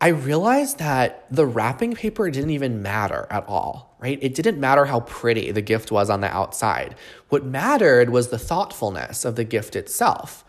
I 0.00 0.08
realized 0.08 0.78
that 0.78 1.24
the 1.30 1.46
wrapping 1.46 1.94
paper 1.94 2.30
didn't 2.30 2.50
even 2.50 2.82
matter 2.82 3.26
at 3.30 3.46
all, 3.48 3.96
right? 3.98 4.18
It 4.20 4.34
didn't 4.34 4.60
matter 4.60 4.84
how 4.84 5.00
pretty 5.00 5.52
the 5.52 5.62
gift 5.62 5.90
was 5.90 6.10
on 6.10 6.20
the 6.20 6.28
outside. 6.28 6.96
What 7.30 7.44
mattered 7.44 8.10
was 8.10 8.28
the 8.28 8.38
thoughtfulness 8.38 9.24
of 9.24 9.36
the 9.36 9.44
gift 9.44 9.74
itself, 9.74 10.44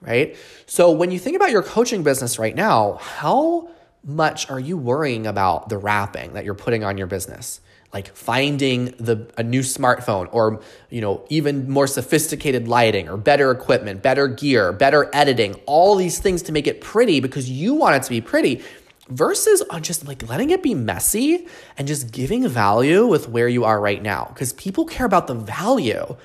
right? 0.00 0.36
So 0.66 0.90
when 0.90 1.12
you 1.12 1.20
think 1.20 1.36
about 1.36 1.52
your 1.52 1.62
coaching 1.62 2.02
business 2.02 2.38
right 2.38 2.54
now, 2.54 2.94
how 2.94 3.68
much 4.02 4.50
are 4.50 4.60
you 4.60 4.76
worrying 4.76 5.26
about 5.26 5.68
the 5.68 5.78
wrapping 5.78 6.32
that 6.32 6.44
you're 6.44 6.54
putting 6.54 6.82
on 6.82 6.98
your 6.98 7.06
business? 7.06 7.60
Like 7.92 8.14
finding 8.14 8.86
the 8.98 9.28
a 9.36 9.42
new 9.42 9.62
smartphone 9.62 10.28
or 10.30 10.62
you 10.90 11.00
know 11.00 11.26
even 11.28 11.68
more 11.68 11.88
sophisticated 11.88 12.68
lighting 12.68 13.08
or 13.08 13.16
better 13.16 13.50
equipment, 13.50 14.00
better 14.00 14.28
gear, 14.28 14.72
better 14.72 15.10
editing, 15.12 15.54
all 15.66 15.96
these 15.96 16.20
things 16.20 16.42
to 16.42 16.52
make 16.52 16.68
it 16.68 16.80
pretty 16.80 17.18
because 17.18 17.50
you 17.50 17.74
want 17.74 17.96
it 17.96 18.04
to 18.04 18.10
be 18.10 18.20
pretty 18.20 18.62
versus 19.10 19.62
on 19.70 19.82
just 19.82 20.06
like 20.06 20.28
letting 20.28 20.50
it 20.50 20.62
be 20.62 20.74
messy 20.74 21.46
and 21.76 21.86
just 21.86 22.12
giving 22.12 22.48
value 22.48 23.06
with 23.06 23.28
where 23.28 23.48
you 23.48 23.64
are 23.64 23.80
right 23.80 24.02
now. 24.02 24.26
Because 24.32 24.52
people 24.52 24.84
care 24.84 25.06
about 25.06 25.26
the 25.26 25.34
value. 25.34 26.16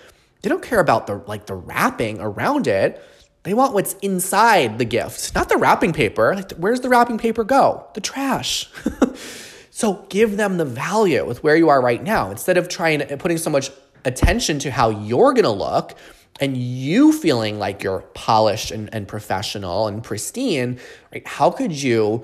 They 0.42 0.50
don't 0.50 0.64
care 0.64 0.80
about 0.80 1.08
the 1.08 1.16
like 1.28 1.48
the 1.48 1.56
wrapping 1.56 2.20
around 2.22 2.68
it. 2.68 3.04
They 3.44 3.54
want 3.54 3.74
what's 3.74 3.94
inside 3.96 4.80
the 4.80 4.86
gift 4.86 5.36
not 5.36 5.50
the 5.50 5.58
wrapping 5.58 5.94
paper. 5.94 6.36
Like 6.36 6.52
where's 6.54 6.82
the 6.82 6.90
wrapping 6.90 7.18
paper 7.18 7.44
go? 7.44 7.88
The 7.94 8.02
trash. 8.02 8.70
So 9.76 10.06
give 10.08 10.38
them 10.38 10.56
the 10.56 10.64
value 10.64 11.26
with 11.26 11.44
where 11.44 11.58
you 11.58 11.68
are 11.68 11.82
right 11.82 12.02
now. 12.02 12.32
Instead 12.32 12.56
of 12.56 12.70
trying 12.70 13.00
to 13.00 13.18
putting 13.18 13.38
so 13.38 13.50
much 13.50 13.72
attention 14.06 14.58
to 14.60 14.72
how 14.72 14.90
you're 14.90 15.34
going 15.34 15.44
to 15.44 15.50
look 15.50 15.98
and 16.40 16.56
you 16.56 17.12
feeling 17.12 17.60
like 17.60 17.84
you're 17.84 18.00
polished 18.14 18.72
and, 18.72 18.90
and 18.94 19.06
professional 19.06 19.88
and 19.88 20.02
pristine 20.02 20.80
right? 21.12 21.28
How 21.28 21.52
could 21.52 21.74
you 21.74 22.24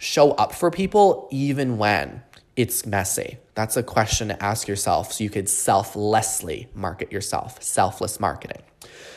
show 0.00 0.32
up 0.32 0.52
for 0.54 0.70
people 0.70 1.28
even 1.30 1.76
when 1.78 2.22
it's 2.56 2.86
messy? 2.86 3.36
That's 3.54 3.76
a 3.76 3.82
question 3.82 4.28
to 4.28 4.42
ask 4.42 4.66
yourself 4.66 5.12
so 5.12 5.22
you 5.22 5.30
could 5.30 5.48
selflessly 5.48 6.68
market 6.74 7.12
yourself, 7.12 7.62
selfless 7.62 8.18
marketing. 8.18 8.62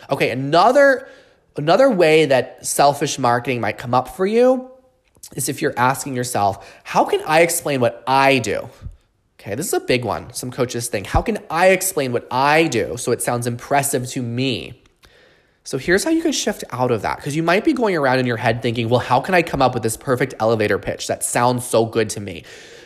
Okay, 0.10 0.30
another 0.30 1.08
another 1.56 1.90
way 1.90 2.25
that 2.25 2.66
selfish 2.66 3.18
marketing 3.18 3.62
might 3.62 3.78
come 3.78 3.94
up 3.94 4.10
for 4.10 4.25
you 4.25 4.70
is 5.36 5.50
if 5.50 5.62
you're 5.62 5.74
asking 5.78 6.16
yourself, 6.16 6.80
how 6.84 7.06
can 7.06 7.22
I 7.25 7.42
explain 7.42 7.80
what 7.80 8.04
I 8.06 8.40
do? 8.40 8.70
Okay, 9.40 9.56
this 9.56 9.68
is 9.68 9.74
a 9.74 9.80
big 9.80 10.04
one. 10.04 10.34
Some 10.34 10.52
coaches 10.52 10.88
think, 10.90 11.08
how 11.08 11.22
can 11.22 11.38
I 11.50 11.70
explain 11.70 12.12
what 12.12 12.28
I 12.30 12.68
do 12.68 12.98
so 12.98 13.12
it 13.12 13.22
sounds 13.22 13.48
impressive 13.48 14.08
to 14.10 14.22
me? 14.22 14.83
So 15.65 15.77
here's 15.77 16.03
how 16.03 16.10
you 16.10 16.22
can 16.22 16.34
shift 16.34 16.63
out 16.72 16.91
of 16.91 17.03
that 17.03 17.17
because 17.17 17.36
you 17.36 17.43
might 17.43 17.63
be 17.63 17.72
going 17.72 17.96
around 17.96 18.20
in 18.20 18.25
your 18.25 18.38
head 18.38 18.62
thinking, 18.62 18.89
well, 18.89 19.00
how 19.00 19.22
can 19.22 19.34
I 19.34 19.41
come 19.41 19.62
up 19.62 19.74
with 19.74 19.84
this 19.84 19.96
perfect 19.96 20.34
elevator 20.39 20.77
pitch 20.77 21.08
that 21.08 21.24
sounds 21.24 21.65
so 21.65 21.86
good 21.86 22.10
to 22.12 22.20
me? 22.20 22.43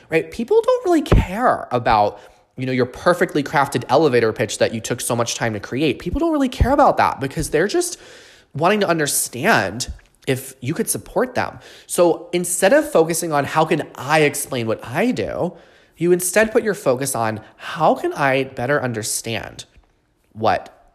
Right? 0.10 0.30
People 0.30 0.62
don't 0.62 0.86
really 0.86 1.02
care 1.02 1.68
about 1.72 2.20
you 2.56 2.66
know 2.66 2.72
your 2.72 2.86
perfectly 2.86 3.44
crafted 3.44 3.84
elevator 3.88 4.34
pitch 4.34 4.58
that 4.58 4.74
you 4.74 4.82
took 4.82 5.00
so 5.02 5.16
much 5.16 5.36
time 5.36 5.54
to 5.54 5.60
create. 5.60 6.00
People 6.00 6.20
don't 6.20 6.32
really 6.32 6.50
care 6.50 6.72
about 6.72 6.98
that 6.98 7.20
because 7.20 7.50
they're 7.50 7.68
just 7.68 8.00
wanting 8.54 8.80
to 8.80 8.88
understand 8.88 9.92
if 10.28 10.56
you 10.60 10.74
could 10.74 10.90
support 10.90 11.36
them. 11.36 11.60
So 11.86 12.30
instead 12.34 12.74
of 12.74 12.92
focusing 12.92 13.32
on 13.32 13.46
how 13.46 13.66
can 13.66 13.88
I 13.96 14.22
explain 14.22 14.68
what 14.68 14.84
I 14.86 15.12
do, 15.12 15.56
you 15.96 16.12
instead 16.12 16.52
put 16.52 16.64
your 16.64 16.74
focus 16.74 17.16
on 17.16 17.42
how 17.56 17.96
can 17.96 18.14
I 18.14 18.46
better 18.46 18.82
understand 18.82 19.66
what 20.34 20.94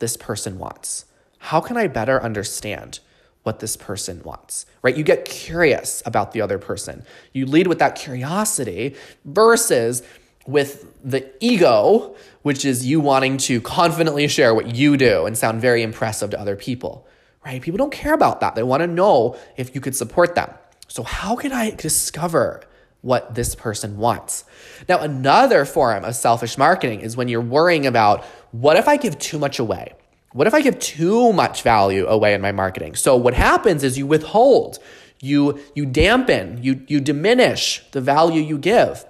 this 0.00 0.16
person 0.16 0.58
wants? 0.58 1.06
How 1.44 1.60
can 1.60 1.76
I 1.76 1.88
better 1.88 2.22
understand 2.22 3.00
what 3.42 3.60
this 3.60 3.76
person 3.76 4.22
wants? 4.22 4.64
Right? 4.80 4.96
You 4.96 5.04
get 5.04 5.26
curious 5.26 6.02
about 6.06 6.32
the 6.32 6.40
other 6.40 6.58
person. 6.58 7.04
You 7.34 7.44
lead 7.44 7.66
with 7.66 7.80
that 7.80 7.96
curiosity 7.96 8.96
versus 9.26 10.02
with 10.46 10.86
the 11.04 11.30
ego, 11.44 12.16
which 12.40 12.64
is 12.64 12.86
you 12.86 12.98
wanting 12.98 13.36
to 13.36 13.60
confidently 13.60 14.26
share 14.26 14.54
what 14.54 14.74
you 14.74 14.96
do 14.96 15.26
and 15.26 15.36
sound 15.36 15.60
very 15.60 15.82
impressive 15.82 16.30
to 16.30 16.40
other 16.40 16.56
people. 16.56 17.06
Right? 17.44 17.60
People 17.60 17.76
don't 17.76 17.92
care 17.92 18.14
about 18.14 18.40
that. 18.40 18.54
They 18.54 18.62
want 18.62 18.80
to 18.80 18.86
know 18.86 19.36
if 19.58 19.74
you 19.74 19.82
could 19.82 19.94
support 19.94 20.34
them. 20.34 20.50
So, 20.88 21.02
how 21.02 21.36
can 21.36 21.52
I 21.52 21.72
discover 21.72 22.62
what 23.02 23.34
this 23.34 23.54
person 23.54 23.98
wants? 23.98 24.44
Now, 24.88 25.00
another 25.00 25.66
form 25.66 26.06
of 26.06 26.14
selfish 26.14 26.56
marketing 26.56 27.02
is 27.02 27.18
when 27.18 27.28
you're 27.28 27.42
worrying 27.42 27.86
about 27.86 28.24
what 28.50 28.78
if 28.78 28.88
I 28.88 28.96
give 28.96 29.18
too 29.18 29.38
much 29.38 29.58
away? 29.58 29.92
What 30.34 30.48
if 30.48 30.54
I 30.54 30.62
give 30.62 30.80
too 30.80 31.32
much 31.32 31.62
value 31.62 32.08
away 32.08 32.34
in 32.34 32.40
my 32.40 32.50
marketing? 32.50 32.96
So 32.96 33.14
what 33.14 33.34
happens 33.34 33.84
is 33.84 33.96
you 33.96 34.04
withhold, 34.04 34.80
you 35.20 35.60
you 35.76 35.86
dampen, 35.86 36.58
you 36.60 36.82
you 36.88 37.00
diminish 37.00 37.84
the 37.92 38.00
value 38.00 38.42
you 38.42 38.58
give 38.58 39.04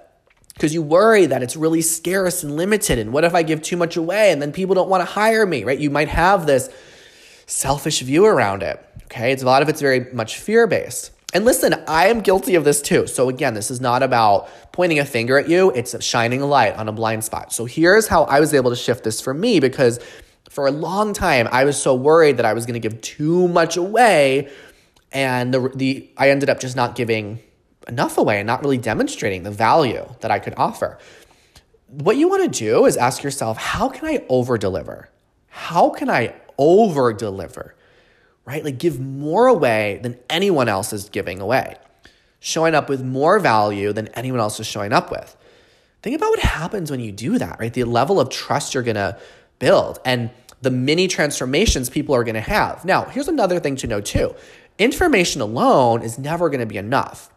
because 0.53 0.71
you 0.71 0.83
worry 0.83 1.25
that 1.25 1.41
it's 1.41 1.55
really 1.55 1.81
scarce 1.81 2.43
and 2.43 2.55
limited 2.55 2.99
and 2.99 3.11
what 3.11 3.23
if 3.23 3.33
I 3.33 3.41
give 3.41 3.63
too 3.63 3.75
much 3.75 3.97
away 3.97 4.31
and 4.31 4.39
then 4.39 4.51
people 4.51 4.75
don't 4.75 4.87
want 4.87 5.01
to 5.01 5.05
hire 5.05 5.47
me, 5.47 5.63
right? 5.63 5.79
You 5.79 5.89
might 5.89 6.09
have 6.09 6.45
this 6.45 6.69
selfish 7.47 8.01
view 8.01 8.27
around 8.27 8.61
it. 8.61 8.79
Okay? 9.05 9.31
It's 9.31 9.41
a 9.41 9.47
lot 9.47 9.63
of 9.63 9.67
it's 9.69 9.81
very 9.81 10.11
much 10.13 10.37
fear-based. 10.37 11.09
And 11.33 11.43
listen, 11.43 11.73
I 11.87 12.07
am 12.09 12.21
guilty 12.21 12.53
of 12.53 12.63
this 12.63 12.83
too. 12.83 13.07
So 13.07 13.29
again, 13.29 13.55
this 13.55 13.71
is 13.71 13.81
not 13.81 14.03
about 14.03 14.47
pointing 14.71 14.99
a 14.99 15.05
finger 15.05 15.39
at 15.39 15.49
you, 15.49 15.71
it's 15.71 16.01
shining 16.05 16.43
a 16.43 16.45
light 16.45 16.75
on 16.75 16.87
a 16.87 16.91
blind 16.91 17.23
spot. 17.23 17.51
So 17.51 17.65
here's 17.65 18.07
how 18.07 18.25
I 18.25 18.39
was 18.39 18.53
able 18.53 18.69
to 18.69 18.75
shift 18.75 19.03
this 19.03 19.19
for 19.19 19.33
me 19.33 19.59
because 19.59 19.99
for 20.55 20.67
a 20.67 20.71
long 20.71 21.11
time, 21.11 21.49
I 21.51 21.65
was 21.65 21.75
so 21.79 21.93
worried 21.93 22.37
that 22.37 22.45
I 22.45 22.53
was 22.53 22.65
going 22.65 22.75
to 22.75 22.79
give 22.79 23.01
too 23.01 23.49
much 23.49 23.75
away. 23.75 24.49
And 25.11 25.53
the, 25.53 25.69
the, 25.75 26.09
I 26.15 26.29
ended 26.29 26.49
up 26.49 26.61
just 26.61 26.77
not 26.77 26.95
giving 26.95 27.41
enough 27.89 28.17
away 28.17 28.39
and 28.39 28.47
not 28.47 28.61
really 28.61 28.77
demonstrating 28.77 29.43
the 29.43 29.51
value 29.51 30.07
that 30.21 30.31
I 30.31 30.39
could 30.39 30.53
offer. 30.55 30.97
What 31.87 32.15
you 32.15 32.29
want 32.29 32.43
to 32.43 32.59
do 32.59 32.85
is 32.85 32.95
ask 32.95 33.21
yourself, 33.21 33.57
how 33.57 33.89
can 33.89 34.07
I 34.07 34.25
over 34.29 34.57
deliver? 34.57 35.09
How 35.49 35.89
can 35.89 36.09
I 36.09 36.33
over 36.57 37.11
deliver? 37.11 37.75
Right? 38.45 38.63
Like 38.63 38.77
give 38.77 38.97
more 38.97 39.47
away 39.47 39.99
than 40.03 40.17
anyone 40.29 40.69
else 40.69 40.93
is 40.93 41.09
giving 41.09 41.41
away, 41.41 41.75
showing 42.39 42.75
up 42.75 42.87
with 42.87 43.03
more 43.03 43.39
value 43.39 43.91
than 43.91 44.07
anyone 44.09 44.39
else 44.39 44.57
is 44.61 44.67
showing 44.67 44.93
up 44.93 45.11
with. 45.11 45.35
Think 46.01 46.15
about 46.15 46.29
what 46.29 46.39
happens 46.39 46.89
when 46.89 47.01
you 47.01 47.11
do 47.11 47.37
that, 47.39 47.59
right? 47.59 47.73
The 47.73 47.83
level 47.83 48.21
of 48.21 48.29
trust 48.29 48.73
you're 48.73 48.83
going 48.83 48.95
to 48.95 49.19
build. 49.59 49.99
And 50.05 50.29
the 50.65 50.71
many 50.71 51.07
transformations 51.07 51.89
people 51.89 52.13
are 52.13 52.25
going 52.25 52.35
to 52.35 52.41
have. 52.41 52.83
Now, 52.83 53.05
here's 53.05 53.29
another 53.29 53.61
thing 53.61 53.77
to 53.77 53.87
know 53.87 54.01
too 54.01 54.35
information 54.77 55.39
alone 55.39 56.01
is 56.01 56.19
never 56.19 56.49
going 56.49 56.59
to 56.59 56.65
be 56.65 56.77
enough 56.77 57.31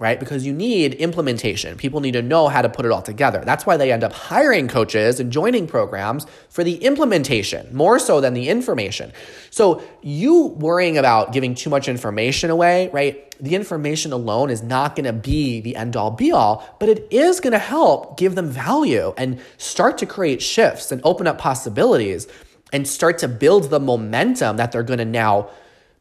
right? 0.00 0.18
Because 0.18 0.46
you 0.46 0.54
need 0.54 0.94
implementation. 0.94 1.76
People 1.76 2.00
need 2.00 2.12
to 2.12 2.22
know 2.22 2.48
how 2.48 2.62
to 2.62 2.70
put 2.70 2.86
it 2.86 2.90
all 2.90 3.02
together. 3.02 3.42
That's 3.44 3.66
why 3.66 3.76
they 3.76 3.92
end 3.92 4.02
up 4.02 4.14
hiring 4.14 4.66
coaches 4.66 5.20
and 5.20 5.30
joining 5.30 5.66
programs 5.66 6.26
for 6.48 6.64
the 6.64 6.76
implementation 6.76 7.68
more 7.76 7.98
so 7.98 8.18
than 8.18 8.32
the 8.32 8.48
information. 8.48 9.12
So, 9.50 9.82
you 10.00 10.46
worrying 10.46 10.96
about 10.96 11.34
giving 11.34 11.54
too 11.54 11.68
much 11.68 11.86
information 11.86 12.48
away, 12.48 12.88
right? 12.94 13.30
The 13.40 13.54
information 13.54 14.12
alone 14.12 14.48
is 14.48 14.62
not 14.62 14.96
going 14.96 15.04
to 15.04 15.12
be 15.12 15.60
the 15.60 15.76
end 15.76 15.96
all 15.96 16.10
be 16.10 16.32
all, 16.32 16.66
but 16.80 16.88
it 16.88 17.06
is 17.10 17.38
going 17.38 17.52
to 17.52 17.58
help 17.58 18.16
give 18.18 18.34
them 18.34 18.48
value 18.48 19.12
and 19.18 19.38
start 19.58 19.98
to 19.98 20.06
create 20.06 20.40
shifts 20.40 20.90
and 20.90 21.02
open 21.04 21.26
up 21.26 21.36
possibilities 21.36 22.26
and 22.72 22.86
start 22.86 23.18
to 23.18 23.28
build 23.28 23.70
the 23.70 23.80
momentum 23.80 24.56
that 24.56 24.72
they're 24.72 24.82
going 24.82 24.98
to 24.98 25.04
now 25.04 25.50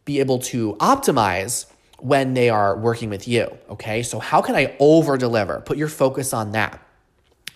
be 0.05 0.19
able 0.19 0.39
to 0.39 0.75
optimize 0.75 1.65
when 1.99 2.33
they 2.33 2.49
are 2.49 2.77
working 2.77 3.09
with 3.09 3.27
you. 3.27 3.57
Okay, 3.69 4.03
so 4.03 4.19
how 4.19 4.41
can 4.41 4.55
I 4.55 4.75
over 4.79 5.17
deliver? 5.17 5.59
Put 5.61 5.77
your 5.77 5.87
focus 5.87 6.33
on 6.33 6.51
that. 6.53 6.79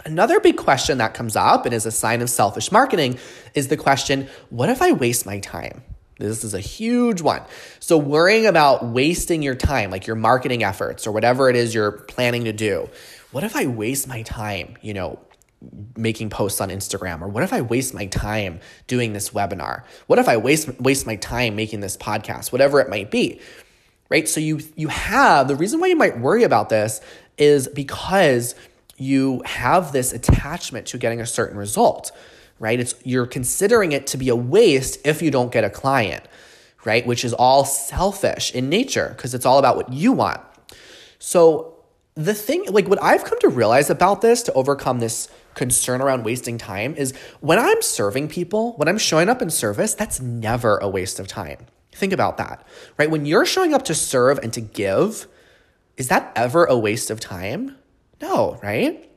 Another 0.06 0.40
big 0.40 0.58
question 0.58 0.98
that 0.98 1.14
comes 1.14 1.36
up 1.36 1.66
and 1.66 1.74
is 1.74 1.86
a 1.86 1.92
sign 1.92 2.22
of 2.22 2.30
selfish 2.30 2.72
marketing 2.72 3.18
is 3.54 3.70
the 3.70 3.78
question 3.78 4.28
what 4.50 4.70
if 4.70 4.82
I 4.82 4.92
waste 4.92 5.26
my 5.26 5.40
time? 5.40 5.82
This 6.20 6.44
is 6.44 6.54
a 6.54 6.60
huge 6.60 7.22
one. 7.22 7.42
So, 7.80 7.98
worrying 7.98 8.46
about 8.46 8.86
wasting 8.86 9.42
your 9.42 9.56
time, 9.56 9.90
like 9.90 10.06
your 10.06 10.16
marketing 10.16 10.64
efforts 10.64 11.08
or 11.08 11.12
whatever 11.12 11.50
it 11.50 11.56
is 11.56 11.74
you're 11.74 11.92
planning 11.92 12.44
to 12.46 12.54
do. 12.54 12.90
What 13.32 13.44
if 13.44 13.56
I 13.56 13.66
waste 13.66 14.08
my 14.08 14.22
time, 14.22 14.78
you 14.82 14.94
know, 14.94 15.20
making 15.96 16.30
posts 16.30 16.62
on 16.62 16.70
Instagram? 16.70 17.22
Or 17.22 17.28
what 17.28 17.44
if 17.44 17.54
I 17.54 17.62
waste 17.62 17.94
my 17.94 18.06
time 18.08 18.60
doing 18.88 19.14
this 19.14 19.30
webinar? 19.30 19.84
What 20.08 20.20
if 20.20 20.28
I 20.28 20.38
waste 20.38 20.80
waste 20.80 21.06
my 21.06 21.16
time 21.16 21.56
making 21.56 21.80
this 21.80 21.98
podcast? 21.98 22.52
Whatever 22.52 22.80
it 22.80 22.90
might 22.90 23.12
be. 23.12 23.40
Right? 24.10 24.28
So 24.28 24.40
you 24.40 24.60
you 24.76 24.90
have 24.90 25.48
the 25.48 25.56
reason 25.56 25.80
why 25.80 25.88
you 25.88 25.96
might 25.96 26.20
worry 26.20 26.44
about 26.44 26.70
this 26.70 27.02
is 27.38 27.68
because 27.68 28.56
you 28.98 29.42
have 29.46 29.92
this 29.92 30.14
attachment 30.14 30.88
to 30.88 30.98
getting 30.98 31.22
a 31.22 31.26
certain 31.26 31.58
result. 31.58 32.12
Right? 32.60 32.80
It's 32.80 32.96
you're 33.04 33.26
considering 33.26 33.92
it 33.92 34.08
to 34.08 34.18
be 34.18 34.30
a 34.30 34.36
waste 34.36 35.00
if 35.06 35.22
you 35.22 35.32
don't 35.32 35.52
get 35.52 35.64
a 35.64 35.70
client, 35.70 36.24
right? 36.86 37.06
Which 37.06 37.26
is 37.26 37.34
all 37.34 37.66
selfish 37.66 38.54
in 38.54 38.70
nature 38.70 39.14
because 39.16 39.34
it's 39.34 39.46
all 39.46 39.60
about 39.60 39.76
what 39.76 39.92
you 39.92 40.12
want. 40.12 40.42
So 41.20 41.73
the 42.16 42.34
thing 42.34 42.66
like 42.70 42.88
what 42.88 43.02
I've 43.02 43.24
come 43.24 43.40
to 43.40 43.50
realize 43.50 43.90
about 43.90 44.22
this 44.22 44.44
to 44.44 44.54
overcome 44.54 45.00
this 45.00 45.28
concern 45.56 46.02
around 46.02 46.24
wasting 46.24 46.58
time 46.58 46.96
is 46.96 47.14
when 47.40 47.58
I'm 47.58 47.82
serving 47.82 48.28
people, 48.28 48.74
when 48.74 48.88
I'm 48.88 48.98
showing 48.98 49.30
up 49.30 49.42
in 49.42 49.50
service, 49.50 49.94
that's 49.94 50.20
never 50.20 50.78
a 50.78 50.88
waste 50.88 51.20
of 51.20 51.28
time. 51.28 51.66
Think 51.92 52.14
about 52.14 52.38
that, 52.38 52.66
right? 52.98 53.10
When 53.10 53.26
you're 53.26 53.46
showing 53.46 53.74
up 53.74 53.86
to 53.86 53.96
serve 53.96 54.40
and 54.40 54.54
to 54.54 54.62
give, 54.62 55.28
is 55.98 56.08
that 56.08 56.32
ever 56.36 56.66
a 56.66 56.78
waste 56.78 57.10
of 57.10 57.20
time? 57.20 57.78
No, 58.22 58.60
right? 58.64 59.10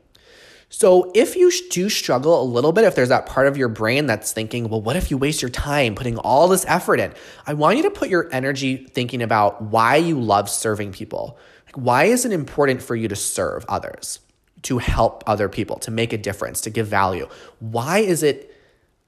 So 0.69 1.13
if 1.15 1.37
you 1.37 1.51
do 1.71 1.89
struggle 1.89 2.43
a 2.43 2.45
little 2.45 2.73
bit, 2.73 2.85
if 2.85 2.95
there's 2.95 3.09
that 3.11 3.27
part 3.27 3.47
of 3.47 3.57
your 3.57 3.69
brain 3.69 4.07
that's 4.07 4.33
thinking, 4.33 4.69
well, 4.69 4.83
what 4.83 4.97
if 4.97 5.11
you 5.11 5.17
waste 5.17 5.41
your 5.41 5.51
time 5.51 5.95
putting 5.95 6.19
all 6.19 6.49
this 6.49 6.65
effort 6.67 6.99
in? 6.99 7.15
I 7.47 7.55
want 7.55 7.77
you 7.77 7.85
to 7.85 7.91
put 7.91 8.09
your 8.09 8.29
energy 8.33 8.77
thinking 8.77 9.23
about 9.23 9.63
why 9.63 9.97
you 9.97 10.21
love 10.21 10.51
serving 10.51 10.93
people. 10.93 11.39
Why 11.77 12.05
is 12.05 12.25
it 12.25 12.33
important 12.33 12.83
for 12.83 12.97
you 12.97 13.09
to 13.09 13.17
serve 13.17 13.65
others? 13.69 14.21
to 14.67 14.79
help 14.79 15.23
other 15.29 15.49
people, 15.49 15.77
to 15.77 15.93
make 15.93 16.13
a 16.13 16.19
difference, 16.19 16.61
to 16.63 16.71
give 16.71 16.89
value? 16.89 17.29
Why 17.61 17.99
is 17.99 18.25
it 18.25 18.53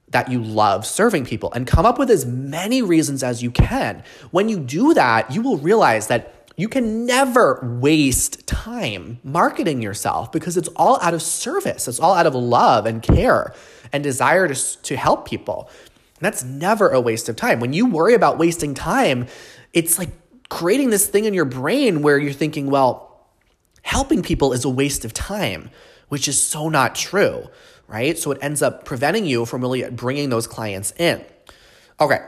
that 0.07 0.31
you 0.31 0.41
love 0.41 0.85
serving 0.85 1.25
people? 1.25 1.51
And 1.51 1.67
come 1.67 1.85
up 1.85 1.99
with 1.99 2.09
as 2.09 2.25
many 2.25 2.81
reasons 2.81 3.23
as 3.23 3.43
you 3.43 3.51
can. 3.51 4.03
When 4.31 4.47
you 4.47 4.57
do 4.57 4.93
that, 4.93 5.31
you 5.31 5.41
will 5.41 5.57
realize 5.57 6.07
that 6.07 6.33
you 6.55 6.69
can 6.69 7.05
never 7.05 7.59
waste 7.81 8.47
time 8.47 9.19
marketing 9.23 9.81
yourself 9.81 10.31
because 10.31 10.55
it's 10.55 10.69
all 10.77 10.97
out 11.01 11.13
of 11.13 11.21
service. 11.21 11.89
It's 11.89 11.99
all 11.99 12.13
out 12.13 12.25
of 12.25 12.35
love 12.35 12.85
and 12.85 13.03
care 13.03 13.53
and 13.91 14.01
desire 14.01 14.47
to, 14.47 14.81
to 14.83 14.95
help 14.95 15.27
people. 15.27 15.69
And 16.19 16.25
that's 16.25 16.43
never 16.43 16.89
a 16.89 17.01
waste 17.01 17.27
of 17.27 17.35
time. 17.35 17.59
When 17.59 17.73
you 17.73 17.85
worry 17.85 18.13
about 18.13 18.37
wasting 18.37 18.73
time, 18.73 19.27
it's 19.73 19.99
like 19.99 20.09
creating 20.49 20.89
this 20.89 21.07
thing 21.07 21.25
in 21.25 21.33
your 21.33 21.45
brain 21.45 22.01
where 22.01 22.17
you're 22.17 22.33
thinking, 22.33 22.69
well, 22.69 23.27
helping 23.83 24.21
people 24.21 24.53
is 24.53 24.65
a 24.65 24.69
waste 24.69 25.05
of 25.05 25.13
time, 25.13 25.69
which 26.09 26.27
is 26.27 26.41
so 26.41 26.69
not 26.69 26.95
true, 26.95 27.47
right? 27.87 28.17
So 28.17 28.31
it 28.31 28.39
ends 28.41 28.61
up 28.61 28.85
preventing 28.85 29.25
you 29.25 29.45
from 29.45 29.61
really 29.61 29.89
bringing 29.89 30.29
those 30.29 30.47
clients 30.47 30.91
in. 30.97 31.23
Okay, 32.01 32.19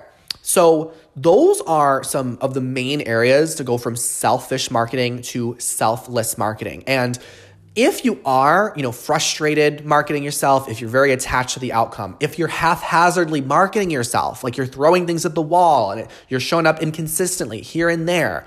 so 0.41 0.93
those 1.15 1.61
are 1.61 2.03
some 2.03 2.37
of 2.41 2.53
the 2.53 2.61
main 2.61 3.01
areas 3.01 3.55
to 3.55 3.63
go 3.63 3.77
from 3.77 3.95
selfish 3.95 4.71
marketing 4.71 5.21
to 5.23 5.55
selfless 5.59 6.37
marketing. 6.37 6.83
And 6.87 7.17
if 7.75 8.03
you 8.03 8.19
are, 8.25 8.73
you 8.75 8.83
know, 8.83 8.91
frustrated 8.91 9.85
marketing 9.85 10.23
yourself, 10.23 10.67
if 10.67 10.81
you're 10.81 10.89
very 10.89 11.13
attached 11.13 11.53
to 11.53 11.59
the 11.59 11.71
outcome, 11.71 12.17
if 12.19 12.37
you're 12.37 12.49
haphazardly 12.49 13.39
marketing 13.39 13.89
yourself, 13.89 14.43
like 14.43 14.57
you're 14.57 14.67
throwing 14.67 15.07
things 15.07 15.25
at 15.25 15.35
the 15.35 15.41
wall 15.41 15.91
and 15.91 16.07
you're 16.27 16.41
showing 16.41 16.67
up 16.67 16.81
inconsistently 16.81 17.61
here 17.61 17.87
and 17.87 18.09
there, 18.09 18.45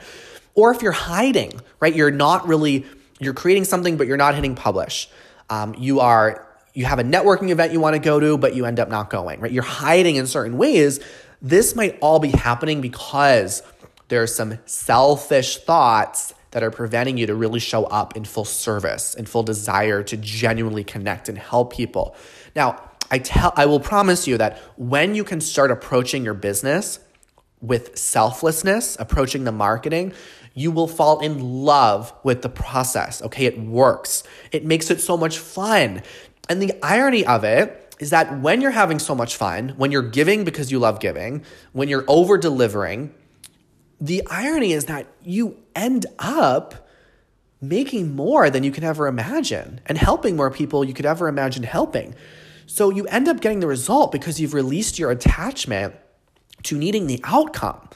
or 0.54 0.72
if 0.72 0.82
you're 0.82 0.92
hiding, 0.92 1.58
right? 1.80 1.94
You're 1.94 2.10
not 2.10 2.46
really, 2.46 2.84
you're 3.18 3.34
creating 3.34 3.64
something, 3.64 3.96
but 3.96 4.06
you're 4.06 4.18
not 4.18 4.34
hitting 4.34 4.54
publish. 4.54 5.08
Um, 5.48 5.74
you 5.78 6.00
are, 6.00 6.46
you 6.74 6.84
have 6.84 6.98
a 6.98 7.04
networking 7.04 7.48
event 7.48 7.72
you 7.72 7.80
want 7.80 7.94
to 7.94 8.00
go 8.00 8.20
to, 8.20 8.36
but 8.36 8.54
you 8.54 8.66
end 8.66 8.78
up 8.78 8.90
not 8.90 9.08
going, 9.08 9.40
right? 9.40 9.52
You're 9.52 9.62
hiding 9.62 10.16
in 10.16 10.26
certain 10.26 10.58
ways. 10.58 11.00
This 11.40 11.74
might 11.74 11.98
all 12.00 12.18
be 12.18 12.30
happening 12.30 12.82
because 12.82 13.62
there's 14.08 14.34
some 14.34 14.58
selfish 14.66 15.58
thoughts 15.58 16.34
that 16.54 16.62
are 16.62 16.70
preventing 16.70 17.18
you 17.18 17.26
to 17.26 17.34
really 17.34 17.58
show 17.58 17.82
up 17.86 18.16
in 18.16 18.24
full 18.24 18.44
service 18.44 19.16
and 19.16 19.28
full 19.28 19.42
desire 19.42 20.04
to 20.04 20.16
genuinely 20.16 20.84
connect 20.84 21.28
and 21.28 21.36
help 21.36 21.72
people. 21.72 22.14
Now, 22.54 22.80
I 23.10 23.18
tell 23.18 23.52
I 23.56 23.66
will 23.66 23.80
promise 23.80 24.28
you 24.28 24.38
that 24.38 24.58
when 24.76 25.16
you 25.16 25.24
can 25.24 25.40
start 25.40 25.72
approaching 25.72 26.24
your 26.24 26.32
business 26.34 27.00
with 27.60 27.98
selflessness, 27.98 28.96
approaching 29.00 29.42
the 29.42 29.50
marketing, 29.50 30.12
you 30.54 30.70
will 30.70 30.86
fall 30.86 31.18
in 31.18 31.40
love 31.40 32.14
with 32.22 32.42
the 32.42 32.48
process. 32.48 33.20
Okay, 33.20 33.46
it 33.46 33.58
works. 33.58 34.22
It 34.52 34.64
makes 34.64 34.92
it 34.92 35.00
so 35.00 35.16
much 35.16 35.38
fun. 35.38 36.02
And 36.48 36.62
the 36.62 36.72
irony 36.84 37.26
of 37.26 37.42
it 37.42 37.96
is 37.98 38.10
that 38.10 38.40
when 38.40 38.60
you're 38.60 38.70
having 38.70 39.00
so 39.00 39.16
much 39.16 39.34
fun, 39.34 39.70
when 39.70 39.90
you're 39.90 40.02
giving 40.08 40.44
because 40.44 40.70
you 40.70 40.78
love 40.78 41.00
giving, 41.00 41.44
when 41.72 41.88
you're 41.88 42.04
over 42.06 42.38
delivering, 42.38 43.12
the 44.00 44.26
irony 44.30 44.72
is 44.72 44.86
that 44.86 45.06
you 45.22 45.56
end 45.74 46.06
up 46.18 46.88
making 47.60 48.14
more 48.14 48.50
than 48.50 48.62
you 48.62 48.70
can 48.70 48.84
ever 48.84 49.06
imagine 49.06 49.80
and 49.86 49.96
helping 49.96 50.36
more 50.36 50.50
people 50.50 50.84
you 50.84 50.94
could 50.94 51.06
ever 51.06 51.28
imagine 51.28 51.62
helping. 51.62 52.14
So 52.66 52.90
you 52.90 53.06
end 53.06 53.28
up 53.28 53.40
getting 53.40 53.60
the 53.60 53.66
result 53.66 54.12
because 54.12 54.40
you've 54.40 54.54
released 54.54 54.98
your 54.98 55.10
attachment 55.10 55.94
to 56.64 56.76
needing 56.76 57.06
the 57.06 57.20
outcome. 57.24 57.88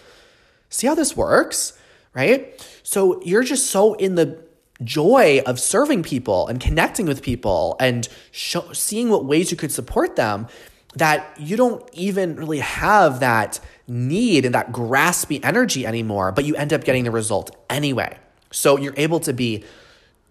See 0.69 0.87
how 0.87 0.95
this 0.95 1.17
works, 1.17 1.79
right? 2.15 2.55
So 2.83 3.21
you're 3.23 3.43
just 3.43 3.71
so 3.71 3.95
in 3.95 4.15
the 4.15 4.43
joy 4.85 5.43
of 5.45 5.59
serving 5.59 6.03
people 6.03 6.47
and 6.47 6.61
connecting 6.61 7.07
with 7.07 7.23
people 7.23 7.77
and 7.81 8.09
seeing 8.33 9.09
what 9.11 9.25
ways 9.25 9.51
you 9.51 9.57
could 9.57 9.73
support 9.73 10.17
them 10.17 10.47
that 10.95 11.37
you 11.39 11.57
don't 11.57 11.89
even 11.93 12.37
really 12.37 12.61
have 12.61 13.21
that 13.21 13.61
need 13.88 14.44
and 14.44 14.55
that 14.55 14.70
graspy 14.70 15.40
energy 15.42 15.87
anymore, 15.87 16.33
but 16.33 16.44
you 16.44 16.55
end 16.57 16.72
up 16.72 16.85
getting 16.85 17.05
the 17.05 17.11
result 17.11 17.57
anyway. 17.70 18.16
So 18.51 18.79
you're 18.79 18.94
able 18.96 19.20
to 19.20 19.33
be 19.33 19.64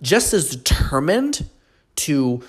just 0.01 0.33
as 0.33 0.49
determined 0.55 1.49
to 1.95 2.43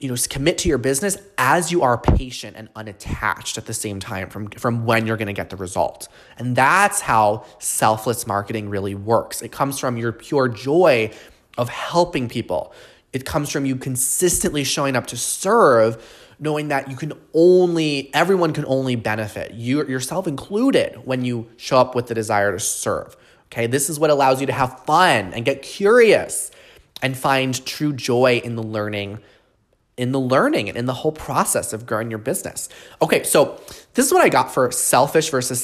you 0.00 0.08
know 0.08 0.16
commit 0.28 0.58
to 0.58 0.68
your 0.68 0.78
business 0.78 1.16
as 1.38 1.72
you 1.72 1.82
are 1.82 1.98
patient 1.98 2.56
and 2.56 2.68
unattached 2.76 3.58
at 3.58 3.66
the 3.66 3.74
same 3.74 3.98
time 4.00 4.28
from 4.28 4.48
from 4.50 4.84
when 4.84 5.06
you're 5.06 5.16
going 5.16 5.26
to 5.26 5.32
get 5.32 5.50
the 5.50 5.56
result. 5.56 6.08
And 6.36 6.54
that's 6.54 7.00
how 7.00 7.44
selfless 7.58 8.26
marketing 8.26 8.68
really 8.68 8.94
works. 8.94 9.42
It 9.42 9.52
comes 9.52 9.78
from 9.78 9.96
your 9.96 10.12
pure 10.12 10.48
joy 10.48 11.12
of 11.56 11.68
helping 11.68 12.28
people. 12.28 12.72
It 13.12 13.24
comes 13.24 13.50
from 13.50 13.64
you 13.64 13.76
consistently 13.76 14.64
showing 14.64 14.94
up 14.94 15.06
to 15.08 15.16
serve 15.16 16.04
knowing 16.40 16.68
that 16.68 16.90
you 16.90 16.96
can 16.96 17.12
only 17.34 18.10
everyone 18.14 18.52
can 18.52 18.64
only 18.66 18.96
benefit 18.96 19.54
you 19.54 19.86
yourself 19.86 20.26
included 20.26 20.94
when 21.04 21.24
you 21.24 21.48
show 21.56 21.78
up 21.78 21.94
with 21.94 22.06
the 22.06 22.14
desire 22.14 22.52
to 22.52 22.60
serve 22.60 23.16
okay 23.46 23.66
this 23.66 23.90
is 23.90 23.98
what 23.98 24.10
allows 24.10 24.40
you 24.40 24.46
to 24.46 24.52
have 24.52 24.84
fun 24.84 25.32
and 25.34 25.44
get 25.44 25.62
curious 25.62 26.50
and 27.02 27.16
find 27.16 27.64
true 27.64 27.92
joy 27.92 28.40
in 28.44 28.56
the 28.56 28.62
learning 28.62 29.18
in 29.98 30.12
the 30.12 30.20
learning 30.20 30.68
and 30.68 30.78
in 30.78 30.86
the 30.86 30.94
whole 30.94 31.12
process 31.12 31.72
of 31.72 31.84
growing 31.84 32.08
your 32.08 32.20
business. 32.20 32.68
Okay, 33.02 33.24
so 33.24 33.60
this 33.94 34.06
is 34.06 34.12
what 34.12 34.22
I 34.22 34.28
got 34.28 34.54
for 34.54 34.70
selfish 34.70 35.28
versus 35.28 35.62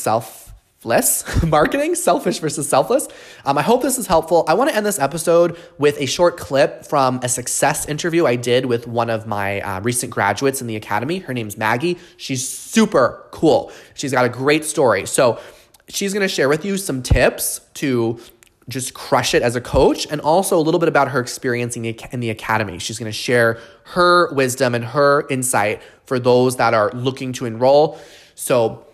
selfless 0.84 1.42
marketing, 1.46 1.94
selfish 1.94 2.38
versus 2.40 2.68
selfless. 2.68 3.08
Um, 3.46 3.56
I 3.56 3.62
hope 3.62 3.80
this 3.80 3.96
is 3.96 4.06
helpful. 4.06 4.44
I 4.46 4.54
want 4.54 4.70
to 4.70 4.76
end 4.76 4.84
this 4.84 4.98
episode 4.98 5.56
with 5.78 5.98
a 5.98 6.06
short 6.06 6.36
clip 6.36 6.84
from 6.84 7.20
a 7.22 7.28
success 7.28 7.86
interview 7.86 8.26
I 8.26 8.36
did 8.36 8.66
with 8.66 8.86
one 8.86 9.08
of 9.08 9.26
my 9.26 9.60
uh, 9.62 9.80
recent 9.80 10.12
graduates 10.12 10.60
in 10.60 10.66
the 10.66 10.76
academy. 10.76 11.18
Her 11.18 11.32
name's 11.32 11.56
Maggie. 11.56 11.98
She's 12.18 12.46
super 12.46 13.26
cool. 13.30 13.72
She's 13.94 14.12
got 14.12 14.26
a 14.26 14.28
great 14.28 14.64
story. 14.64 15.06
So 15.06 15.40
she's 15.88 16.12
going 16.12 16.26
to 16.26 16.28
share 16.28 16.50
with 16.50 16.66
you 16.66 16.76
some 16.76 17.02
tips 17.02 17.60
to 17.74 18.20
just 18.68 18.92
crush 18.92 19.34
it 19.34 19.42
as 19.42 19.56
a 19.56 19.60
coach 19.62 20.06
and 20.10 20.20
also 20.20 20.58
a 20.58 20.60
little 20.60 20.80
bit 20.80 20.88
about 20.88 21.08
her 21.08 21.20
experience 21.20 21.76
in 21.76 21.82
the, 21.82 21.98
in 22.12 22.20
the 22.20 22.28
academy. 22.28 22.78
She's 22.78 22.98
going 22.98 23.10
to 23.10 23.16
share 23.16 23.58
her 23.84 24.32
wisdom 24.34 24.74
and 24.74 24.84
her 24.84 25.26
insight 25.28 25.82
for 26.04 26.18
those 26.18 26.56
that 26.56 26.74
are 26.74 26.90
looking 26.92 27.32
to 27.34 27.46
enroll. 27.46 27.98
So 28.34 28.86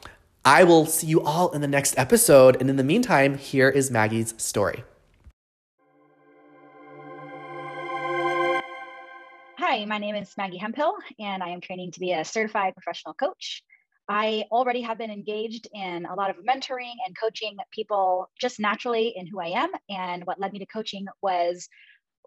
I 0.45 0.65
will 0.65 0.87
see 0.87 1.07
you 1.07 1.23
all 1.23 1.51
in 1.51 1.61
the 1.61 1.69
next 1.69 1.99
episode. 1.99 2.57
And 2.61 2.71
in 2.71 2.77
the 2.77 2.85
meantime, 2.85 3.37
here 3.37 3.69
is 3.69 3.91
Maggie's 3.91 4.35
story. 4.39 4.85
Hi, 9.59 9.85
my 9.85 9.99
name 9.99 10.15
is 10.17 10.33
Maggie 10.39 10.57
Hemphill, 10.57 10.95
and 11.19 11.43
I 11.43 11.51
am 11.51 11.61
training 11.61 11.93
to 11.93 12.01
be 12.01 12.13
a 12.13 12.25
certified 12.25 12.75
professional 12.75 13.15
coach. 13.15 13.63
I 14.09 14.45
already 14.51 14.81
have 14.81 14.99
been 14.99 15.11
engaged 15.11 15.69
in 15.73 16.07
a 16.07 16.15
lot 16.15 16.31
of 16.31 16.37
mentoring 16.37 16.95
and 17.07 17.17
coaching 17.17 17.57
people 17.71 18.29
just 18.41 18.59
naturally 18.59 19.13
in 19.15 19.27
who 19.27 19.41
I 19.41 19.49
am. 19.49 19.71
And 19.89 20.25
what 20.25 20.41
led 20.41 20.53
me 20.53 20.59
to 20.61 20.67
coaching 20.67 21.07
was 21.23 21.69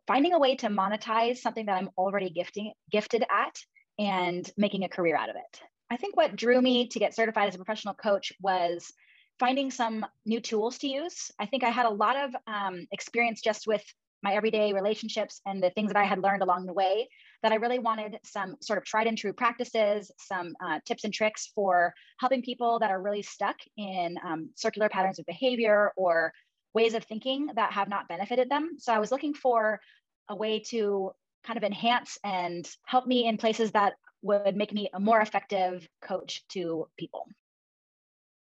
finding 0.07 0.33
a 0.33 0.39
way 0.39 0.55
to 0.57 0.67
monetize 0.67 1.37
something 1.37 1.65
that 1.65 1.77
I'm 1.77 1.89
already 1.97 2.29
gifting, 2.29 2.71
gifted 2.91 3.23
at 3.23 3.55
and 3.99 4.49
making 4.55 4.83
a 4.83 4.89
career 4.89 5.17
out 5.17 5.29
of 5.29 5.35
it. 5.35 5.61
I 5.93 5.97
think 5.97 6.17
what 6.17 6.35
drew 6.35 6.59
me 6.59 6.87
to 6.87 6.97
get 6.97 7.13
certified 7.13 7.49
as 7.49 7.53
a 7.53 7.59
professional 7.59 7.93
coach 7.93 8.33
was 8.41 8.91
finding 9.39 9.69
some 9.69 10.03
new 10.25 10.39
tools 10.39 10.79
to 10.79 10.87
use. 10.87 11.29
I 11.39 11.45
think 11.45 11.63
I 11.63 11.69
had 11.69 11.85
a 11.85 11.89
lot 11.89 12.15
of 12.15 12.35
um, 12.47 12.87
experience 12.91 13.41
just 13.41 13.67
with 13.67 13.83
my 14.23 14.33
everyday 14.33 14.73
relationships 14.73 15.39
and 15.45 15.61
the 15.61 15.69
things 15.69 15.93
that 15.93 15.99
I 15.99 16.05
had 16.05 16.23
learned 16.23 16.41
along 16.41 16.65
the 16.65 16.73
way 16.73 17.07
that 17.43 17.51
I 17.51 17.55
really 17.55 17.77
wanted 17.77 18.17
some 18.23 18.55
sort 18.59 18.79
of 18.79 18.85
tried 18.85 19.05
and 19.05 19.15
true 19.15 19.33
practices, 19.33 20.11
some 20.17 20.55
uh, 20.65 20.79
tips 20.83 21.03
and 21.03 21.13
tricks 21.13 21.51
for 21.53 21.93
helping 22.19 22.41
people 22.41 22.79
that 22.79 22.89
are 22.89 23.01
really 23.01 23.21
stuck 23.21 23.57
in 23.77 24.15
um, 24.25 24.49
circular 24.55 24.89
patterns 24.89 25.19
of 25.19 25.27
behavior 25.27 25.91
or 25.95 26.33
ways 26.73 26.95
of 26.95 27.03
thinking 27.03 27.49
that 27.55 27.71
have 27.71 27.87
not 27.87 28.07
benefited 28.07 28.49
them. 28.49 28.77
So 28.79 28.93
I 28.93 28.99
was 28.99 29.11
looking 29.11 29.35
for 29.35 29.79
a 30.27 30.35
way 30.35 30.63
to 30.69 31.11
kind 31.45 31.57
of 31.57 31.63
enhance 31.63 32.17
and 32.23 32.67
help 32.85 33.05
me 33.05 33.27
in 33.27 33.37
places 33.37 33.71
that 33.73 33.93
would 34.23 34.55
make 34.55 34.73
me 34.73 34.89
a 34.93 34.99
more 34.99 35.21
effective 35.21 35.87
coach 36.01 36.43
to 36.49 36.87
people. 36.97 37.27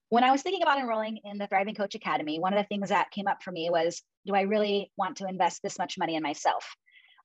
When 0.09 0.23
I 0.23 0.31
was 0.31 0.41
thinking 0.41 0.63
about 0.63 0.79
enrolling 0.79 1.19
in 1.23 1.37
the 1.37 1.47
Thriving 1.47 1.75
Coach 1.75 1.95
Academy, 1.95 2.39
one 2.39 2.53
of 2.53 2.57
the 2.57 2.67
things 2.67 2.89
that 2.89 3.11
came 3.11 3.27
up 3.27 3.43
for 3.43 3.51
me 3.51 3.69
was 3.69 4.01
do 4.25 4.33
I 4.35 4.41
really 4.41 4.91
want 4.97 5.17
to 5.17 5.27
invest 5.27 5.61
this 5.63 5.77
much 5.77 5.97
money 5.97 6.15
in 6.15 6.23
myself? 6.23 6.65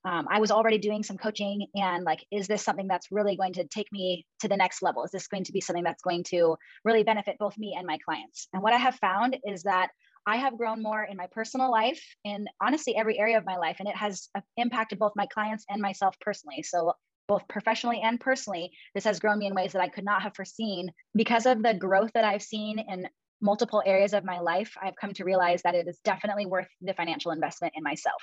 um, 0.04 0.26
I 0.30 0.38
was 0.38 0.50
already 0.50 0.78
doing 0.78 1.02
some 1.02 1.16
coaching 1.16 1.66
and 1.74 2.04
like, 2.04 2.24
is 2.30 2.46
this 2.46 2.62
something 2.62 2.86
that's 2.86 3.10
really 3.10 3.36
going 3.36 3.54
to 3.54 3.64
take 3.64 3.90
me 3.90 4.26
to 4.40 4.48
the 4.48 4.56
next 4.56 4.82
level? 4.82 5.02
Is 5.04 5.10
this 5.10 5.28
going 5.28 5.44
to 5.44 5.52
be 5.52 5.60
something 5.60 5.84
that's 5.84 6.02
going 6.02 6.24
to 6.24 6.56
really 6.84 7.02
benefit 7.02 7.36
both 7.38 7.56
me 7.56 7.74
and 7.76 7.86
my 7.86 7.98
clients? 8.04 8.48
And 8.52 8.62
what 8.62 8.74
I 8.74 8.76
have 8.76 8.96
found 8.96 9.38
is 9.44 9.62
that 9.62 9.88
I 10.26 10.36
have 10.36 10.58
grown 10.58 10.82
more 10.82 11.02
in 11.02 11.16
my 11.16 11.26
personal 11.32 11.70
life 11.70 12.02
in 12.24 12.46
honestly 12.60 12.96
every 12.96 13.18
area 13.18 13.38
of 13.38 13.44
my 13.46 13.56
life, 13.56 13.76
and 13.78 13.88
it 13.88 13.96
has 13.96 14.28
uh, 14.34 14.40
impacted 14.56 14.98
both 14.98 15.12
my 15.16 15.26
clients 15.26 15.64
and 15.68 15.82
myself 15.82 16.16
personally. 16.20 16.62
So, 16.62 16.94
both 17.26 17.46
professionally 17.48 18.00
and 18.02 18.20
personally, 18.20 18.72
this 18.94 19.04
has 19.04 19.20
grown 19.20 19.38
me 19.38 19.46
in 19.46 19.54
ways 19.54 19.72
that 19.72 19.82
I 19.82 19.88
could 19.88 20.04
not 20.04 20.22
have 20.22 20.34
foreseen 20.34 20.90
because 21.14 21.46
of 21.46 21.62
the 21.62 21.74
growth 21.74 22.10
that 22.14 22.24
I've 22.24 22.42
seen 22.42 22.78
in 22.78 23.08
multiple 23.40 23.82
areas 23.84 24.14
of 24.14 24.24
my 24.24 24.40
life. 24.40 24.76
I've 24.80 24.96
come 24.96 25.12
to 25.14 25.24
realize 25.24 25.62
that 25.62 25.74
it 25.74 25.88
is 25.88 25.98
definitely 26.04 26.46
worth 26.46 26.68
the 26.80 26.94
financial 26.94 27.30
investment 27.30 27.74
in 27.76 27.82
myself. 27.82 28.22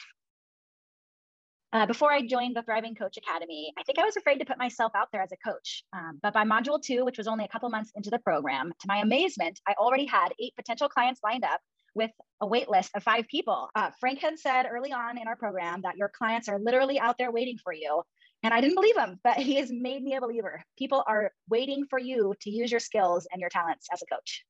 Uh, 1.73 1.85
before 1.85 2.11
I 2.11 2.27
joined 2.27 2.55
the 2.55 2.63
Thriving 2.63 2.95
Coach 2.95 3.15
Academy, 3.17 3.71
I 3.79 3.83
think 3.83 3.97
I 3.97 4.03
was 4.03 4.17
afraid 4.17 4.39
to 4.39 4.45
put 4.45 4.57
myself 4.57 4.91
out 4.93 5.07
there 5.13 5.21
as 5.21 5.31
a 5.31 5.37
coach. 5.37 5.83
Um, 5.93 6.19
but 6.21 6.33
by 6.33 6.43
module 6.43 6.81
two, 6.81 7.05
which 7.05 7.17
was 7.17 7.27
only 7.27 7.45
a 7.45 7.47
couple 7.47 7.69
months 7.69 7.91
into 7.95 8.09
the 8.09 8.19
program, 8.19 8.73
to 8.81 8.87
my 8.87 8.97
amazement, 8.97 9.59
I 9.65 9.73
already 9.79 10.05
had 10.05 10.33
eight 10.37 10.53
potential 10.57 10.89
clients 10.89 11.21
lined 11.23 11.45
up 11.45 11.61
with 11.95 12.11
a 12.41 12.47
wait 12.47 12.69
list 12.69 12.91
of 12.95 13.03
five 13.03 13.25
people. 13.27 13.69
Uh, 13.73 13.91
Frank 14.01 14.19
had 14.19 14.37
said 14.37 14.65
early 14.69 14.91
on 14.91 15.17
in 15.17 15.27
our 15.29 15.37
program 15.37 15.81
that 15.83 15.95
your 15.95 16.09
clients 16.09 16.49
are 16.49 16.59
literally 16.59 16.99
out 16.99 17.17
there 17.17 17.31
waiting 17.31 17.57
for 17.63 17.71
you. 17.71 18.01
And 18.43 18.53
I 18.53 18.61
didn't 18.61 18.75
believe 18.75 18.97
him, 18.97 19.19
but 19.23 19.37
he 19.37 19.55
has 19.55 19.71
made 19.71 20.03
me 20.03 20.15
a 20.15 20.21
believer. 20.21 20.63
People 20.77 21.03
are 21.07 21.31
waiting 21.49 21.85
for 21.89 21.99
you 21.99 22.33
to 22.41 22.49
use 22.49 22.71
your 22.71 22.79
skills 22.79 23.27
and 23.31 23.39
your 23.39 23.49
talents 23.49 23.87
as 23.93 24.01
a 24.01 24.05
coach. 24.13 24.43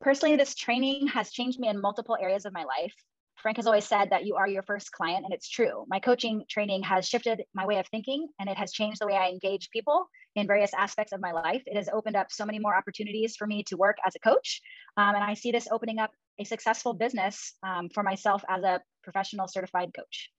Personally, 0.00 0.36
this 0.36 0.56
training 0.56 1.06
has 1.08 1.30
changed 1.30 1.60
me 1.60 1.68
in 1.68 1.80
multiple 1.80 2.16
areas 2.20 2.44
of 2.44 2.52
my 2.52 2.64
life. 2.64 2.92
Frank 3.40 3.56
has 3.56 3.66
always 3.66 3.84
said 3.86 4.10
that 4.10 4.24
you 4.24 4.36
are 4.36 4.48
your 4.48 4.62
first 4.62 4.92
client, 4.92 5.24
and 5.24 5.32
it's 5.32 5.48
true. 5.48 5.84
My 5.88 5.98
coaching 5.98 6.44
training 6.48 6.82
has 6.82 7.08
shifted 7.08 7.42
my 7.54 7.66
way 7.66 7.78
of 7.78 7.86
thinking 7.88 8.28
and 8.38 8.48
it 8.48 8.56
has 8.56 8.72
changed 8.72 9.00
the 9.00 9.06
way 9.06 9.16
I 9.16 9.28
engage 9.28 9.70
people 9.70 10.06
in 10.36 10.46
various 10.46 10.72
aspects 10.74 11.12
of 11.12 11.20
my 11.20 11.32
life. 11.32 11.62
It 11.66 11.76
has 11.76 11.88
opened 11.88 12.16
up 12.16 12.30
so 12.30 12.44
many 12.44 12.58
more 12.58 12.76
opportunities 12.76 13.36
for 13.36 13.46
me 13.46 13.64
to 13.64 13.76
work 13.76 13.96
as 14.06 14.14
a 14.14 14.20
coach. 14.20 14.60
Um, 14.96 15.14
and 15.14 15.24
I 15.24 15.34
see 15.34 15.50
this 15.50 15.68
opening 15.70 15.98
up 15.98 16.10
a 16.38 16.44
successful 16.44 16.94
business 16.94 17.54
um, 17.62 17.88
for 17.88 18.02
myself 18.02 18.44
as 18.48 18.62
a 18.62 18.80
professional 19.02 19.48
certified 19.48 19.90
coach. 19.96 20.30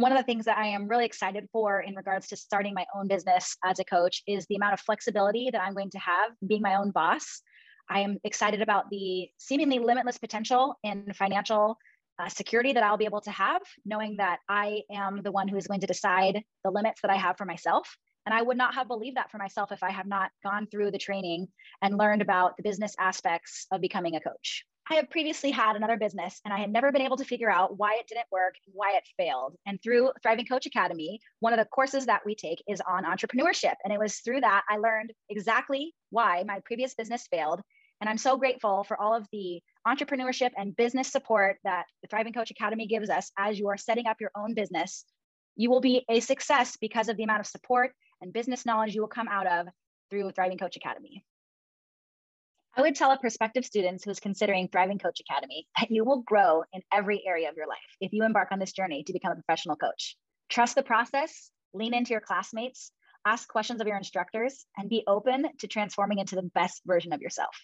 One 0.00 0.12
of 0.12 0.16
the 0.16 0.24
things 0.24 0.46
that 0.46 0.56
I 0.56 0.68
am 0.68 0.88
really 0.88 1.04
excited 1.04 1.46
for 1.52 1.82
in 1.82 1.94
regards 1.94 2.26
to 2.28 2.36
starting 2.36 2.72
my 2.72 2.86
own 2.96 3.06
business 3.06 3.54
as 3.62 3.80
a 3.80 3.84
coach 3.84 4.22
is 4.26 4.46
the 4.46 4.56
amount 4.56 4.72
of 4.72 4.80
flexibility 4.80 5.50
that 5.52 5.60
I'm 5.60 5.74
going 5.74 5.90
to 5.90 5.98
have 5.98 6.30
being 6.46 6.62
my 6.62 6.76
own 6.76 6.90
boss. 6.90 7.42
I 7.86 8.00
am 8.00 8.16
excited 8.24 8.62
about 8.62 8.88
the 8.88 9.28
seemingly 9.36 9.78
limitless 9.78 10.16
potential 10.16 10.74
in 10.82 11.12
financial 11.12 11.76
uh, 12.18 12.30
security 12.30 12.72
that 12.72 12.82
I'll 12.82 12.96
be 12.96 13.04
able 13.04 13.20
to 13.20 13.30
have, 13.30 13.60
knowing 13.84 14.16
that 14.16 14.38
I 14.48 14.84
am 14.90 15.20
the 15.22 15.32
one 15.32 15.48
who 15.48 15.58
is 15.58 15.66
going 15.66 15.80
to 15.80 15.86
decide 15.86 16.44
the 16.64 16.70
limits 16.70 17.02
that 17.02 17.10
I 17.10 17.16
have 17.16 17.36
for 17.36 17.44
myself. 17.44 17.94
And 18.24 18.34
I 18.34 18.40
would 18.40 18.56
not 18.56 18.74
have 18.76 18.88
believed 18.88 19.18
that 19.18 19.30
for 19.30 19.36
myself 19.36 19.70
if 19.70 19.82
I 19.82 19.90
have 19.90 20.06
not 20.06 20.30
gone 20.42 20.66
through 20.70 20.92
the 20.92 20.98
training 20.98 21.48
and 21.82 21.98
learned 21.98 22.22
about 22.22 22.56
the 22.56 22.62
business 22.62 22.96
aspects 22.98 23.66
of 23.70 23.82
becoming 23.82 24.16
a 24.16 24.20
coach. 24.20 24.64
I 24.90 24.94
have 24.94 25.08
previously 25.08 25.52
had 25.52 25.76
another 25.76 25.96
business 25.96 26.40
and 26.44 26.52
I 26.52 26.58
had 26.58 26.72
never 26.72 26.90
been 26.90 27.02
able 27.02 27.16
to 27.18 27.24
figure 27.24 27.50
out 27.50 27.78
why 27.78 27.94
it 28.00 28.08
didn't 28.08 28.26
work 28.32 28.56
why 28.72 28.96
it 28.96 29.04
failed. 29.16 29.54
And 29.64 29.80
through 29.80 30.10
Thriving 30.20 30.46
Coach 30.46 30.66
Academy, 30.66 31.20
one 31.38 31.52
of 31.52 31.60
the 31.60 31.64
courses 31.66 32.06
that 32.06 32.22
we 32.26 32.34
take 32.34 32.60
is 32.66 32.82
on 32.86 33.04
entrepreneurship. 33.04 33.74
And 33.84 33.92
it 33.92 34.00
was 34.00 34.16
through 34.16 34.40
that 34.40 34.64
I 34.68 34.78
learned 34.78 35.12
exactly 35.28 35.94
why 36.10 36.42
my 36.44 36.60
previous 36.64 36.94
business 36.94 37.28
failed 37.30 37.60
and 38.00 38.08
I'm 38.08 38.18
so 38.18 38.36
grateful 38.36 38.82
for 38.82 39.00
all 39.00 39.14
of 39.14 39.28
the 39.30 39.60
entrepreneurship 39.86 40.50
and 40.56 40.74
business 40.74 41.12
support 41.12 41.58
that 41.64 41.84
the 42.02 42.08
Thriving 42.08 42.32
Coach 42.32 42.50
Academy 42.50 42.86
gives 42.86 43.10
us 43.10 43.30
as 43.38 43.58
you 43.58 43.68
are 43.68 43.76
setting 43.76 44.06
up 44.06 44.20
your 44.20 44.30
own 44.34 44.54
business. 44.54 45.04
You 45.56 45.70
will 45.70 45.80
be 45.80 46.04
a 46.08 46.20
success 46.20 46.76
because 46.80 47.08
of 47.08 47.16
the 47.16 47.24
amount 47.24 47.40
of 47.40 47.46
support 47.46 47.92
and 48.22 48.32
business 48.32 48.64
knowledge 48.64 48.94
you 48.94 49.02
will 49.02 49.08
come 49.08 49.28
out 49.28 49.46
of 49.46 49.68
through 50.10 50.30
Thriving 50.30 50.58
Coach 50.58 50.76
Academy. 50.76 51.24
I 52.80 52.82
would 52.82 52.94
tell 52.94 53.10
a 53.10 53.18
prospective 53.18 53.66
student 53.66 54.02
who's 54.02 54.20
considering 54.20 54.66
Thriving 54.66 54.98
Coach 54.98 55.20
Academy 55.20 55.66
that 55.78 55.90
you 55.90 56.02
will 56.02 56.22
grow 56.22 56.64
in 56.72 56.80
every 56.90 57.22
area 57.26 57.50
of 57.50 57.54
your 57.54 57.66
life 57.66 57.76
if 58.00 58.14
you 58.14 58.24
embark 58.24 58.52
on 58.52 58.58
this 58.58 58.72
journey 58.72 59.04
to 59.04 59.12
become 59.12 59.32
a 59.32 59.34
professional 59.34 59.76
coach. 59.76 60.16
Trust 60.48 60.76
the 60.76 60.82
process, 60.82 61.50
lean 61.74 61.92
into 61.92 62.12
your 62.12 62.22
classmates, 62.22 62.90
ask 63.26 63.46
questions 63.50 63.82
of 63.82 63.86
your 63.86 63.98
instructors, 63.98 64.64
and 64.78 64.88
be 64.88 65.04
open 65.06 65.46
to 65.58 65.66
transforming 65.68 66.20
into 66.20 66.36
the 66.36 66.50
best 66.54 66.80
version 66.86 67.12
of 67.12 67.20
yourself. 67.20 67.54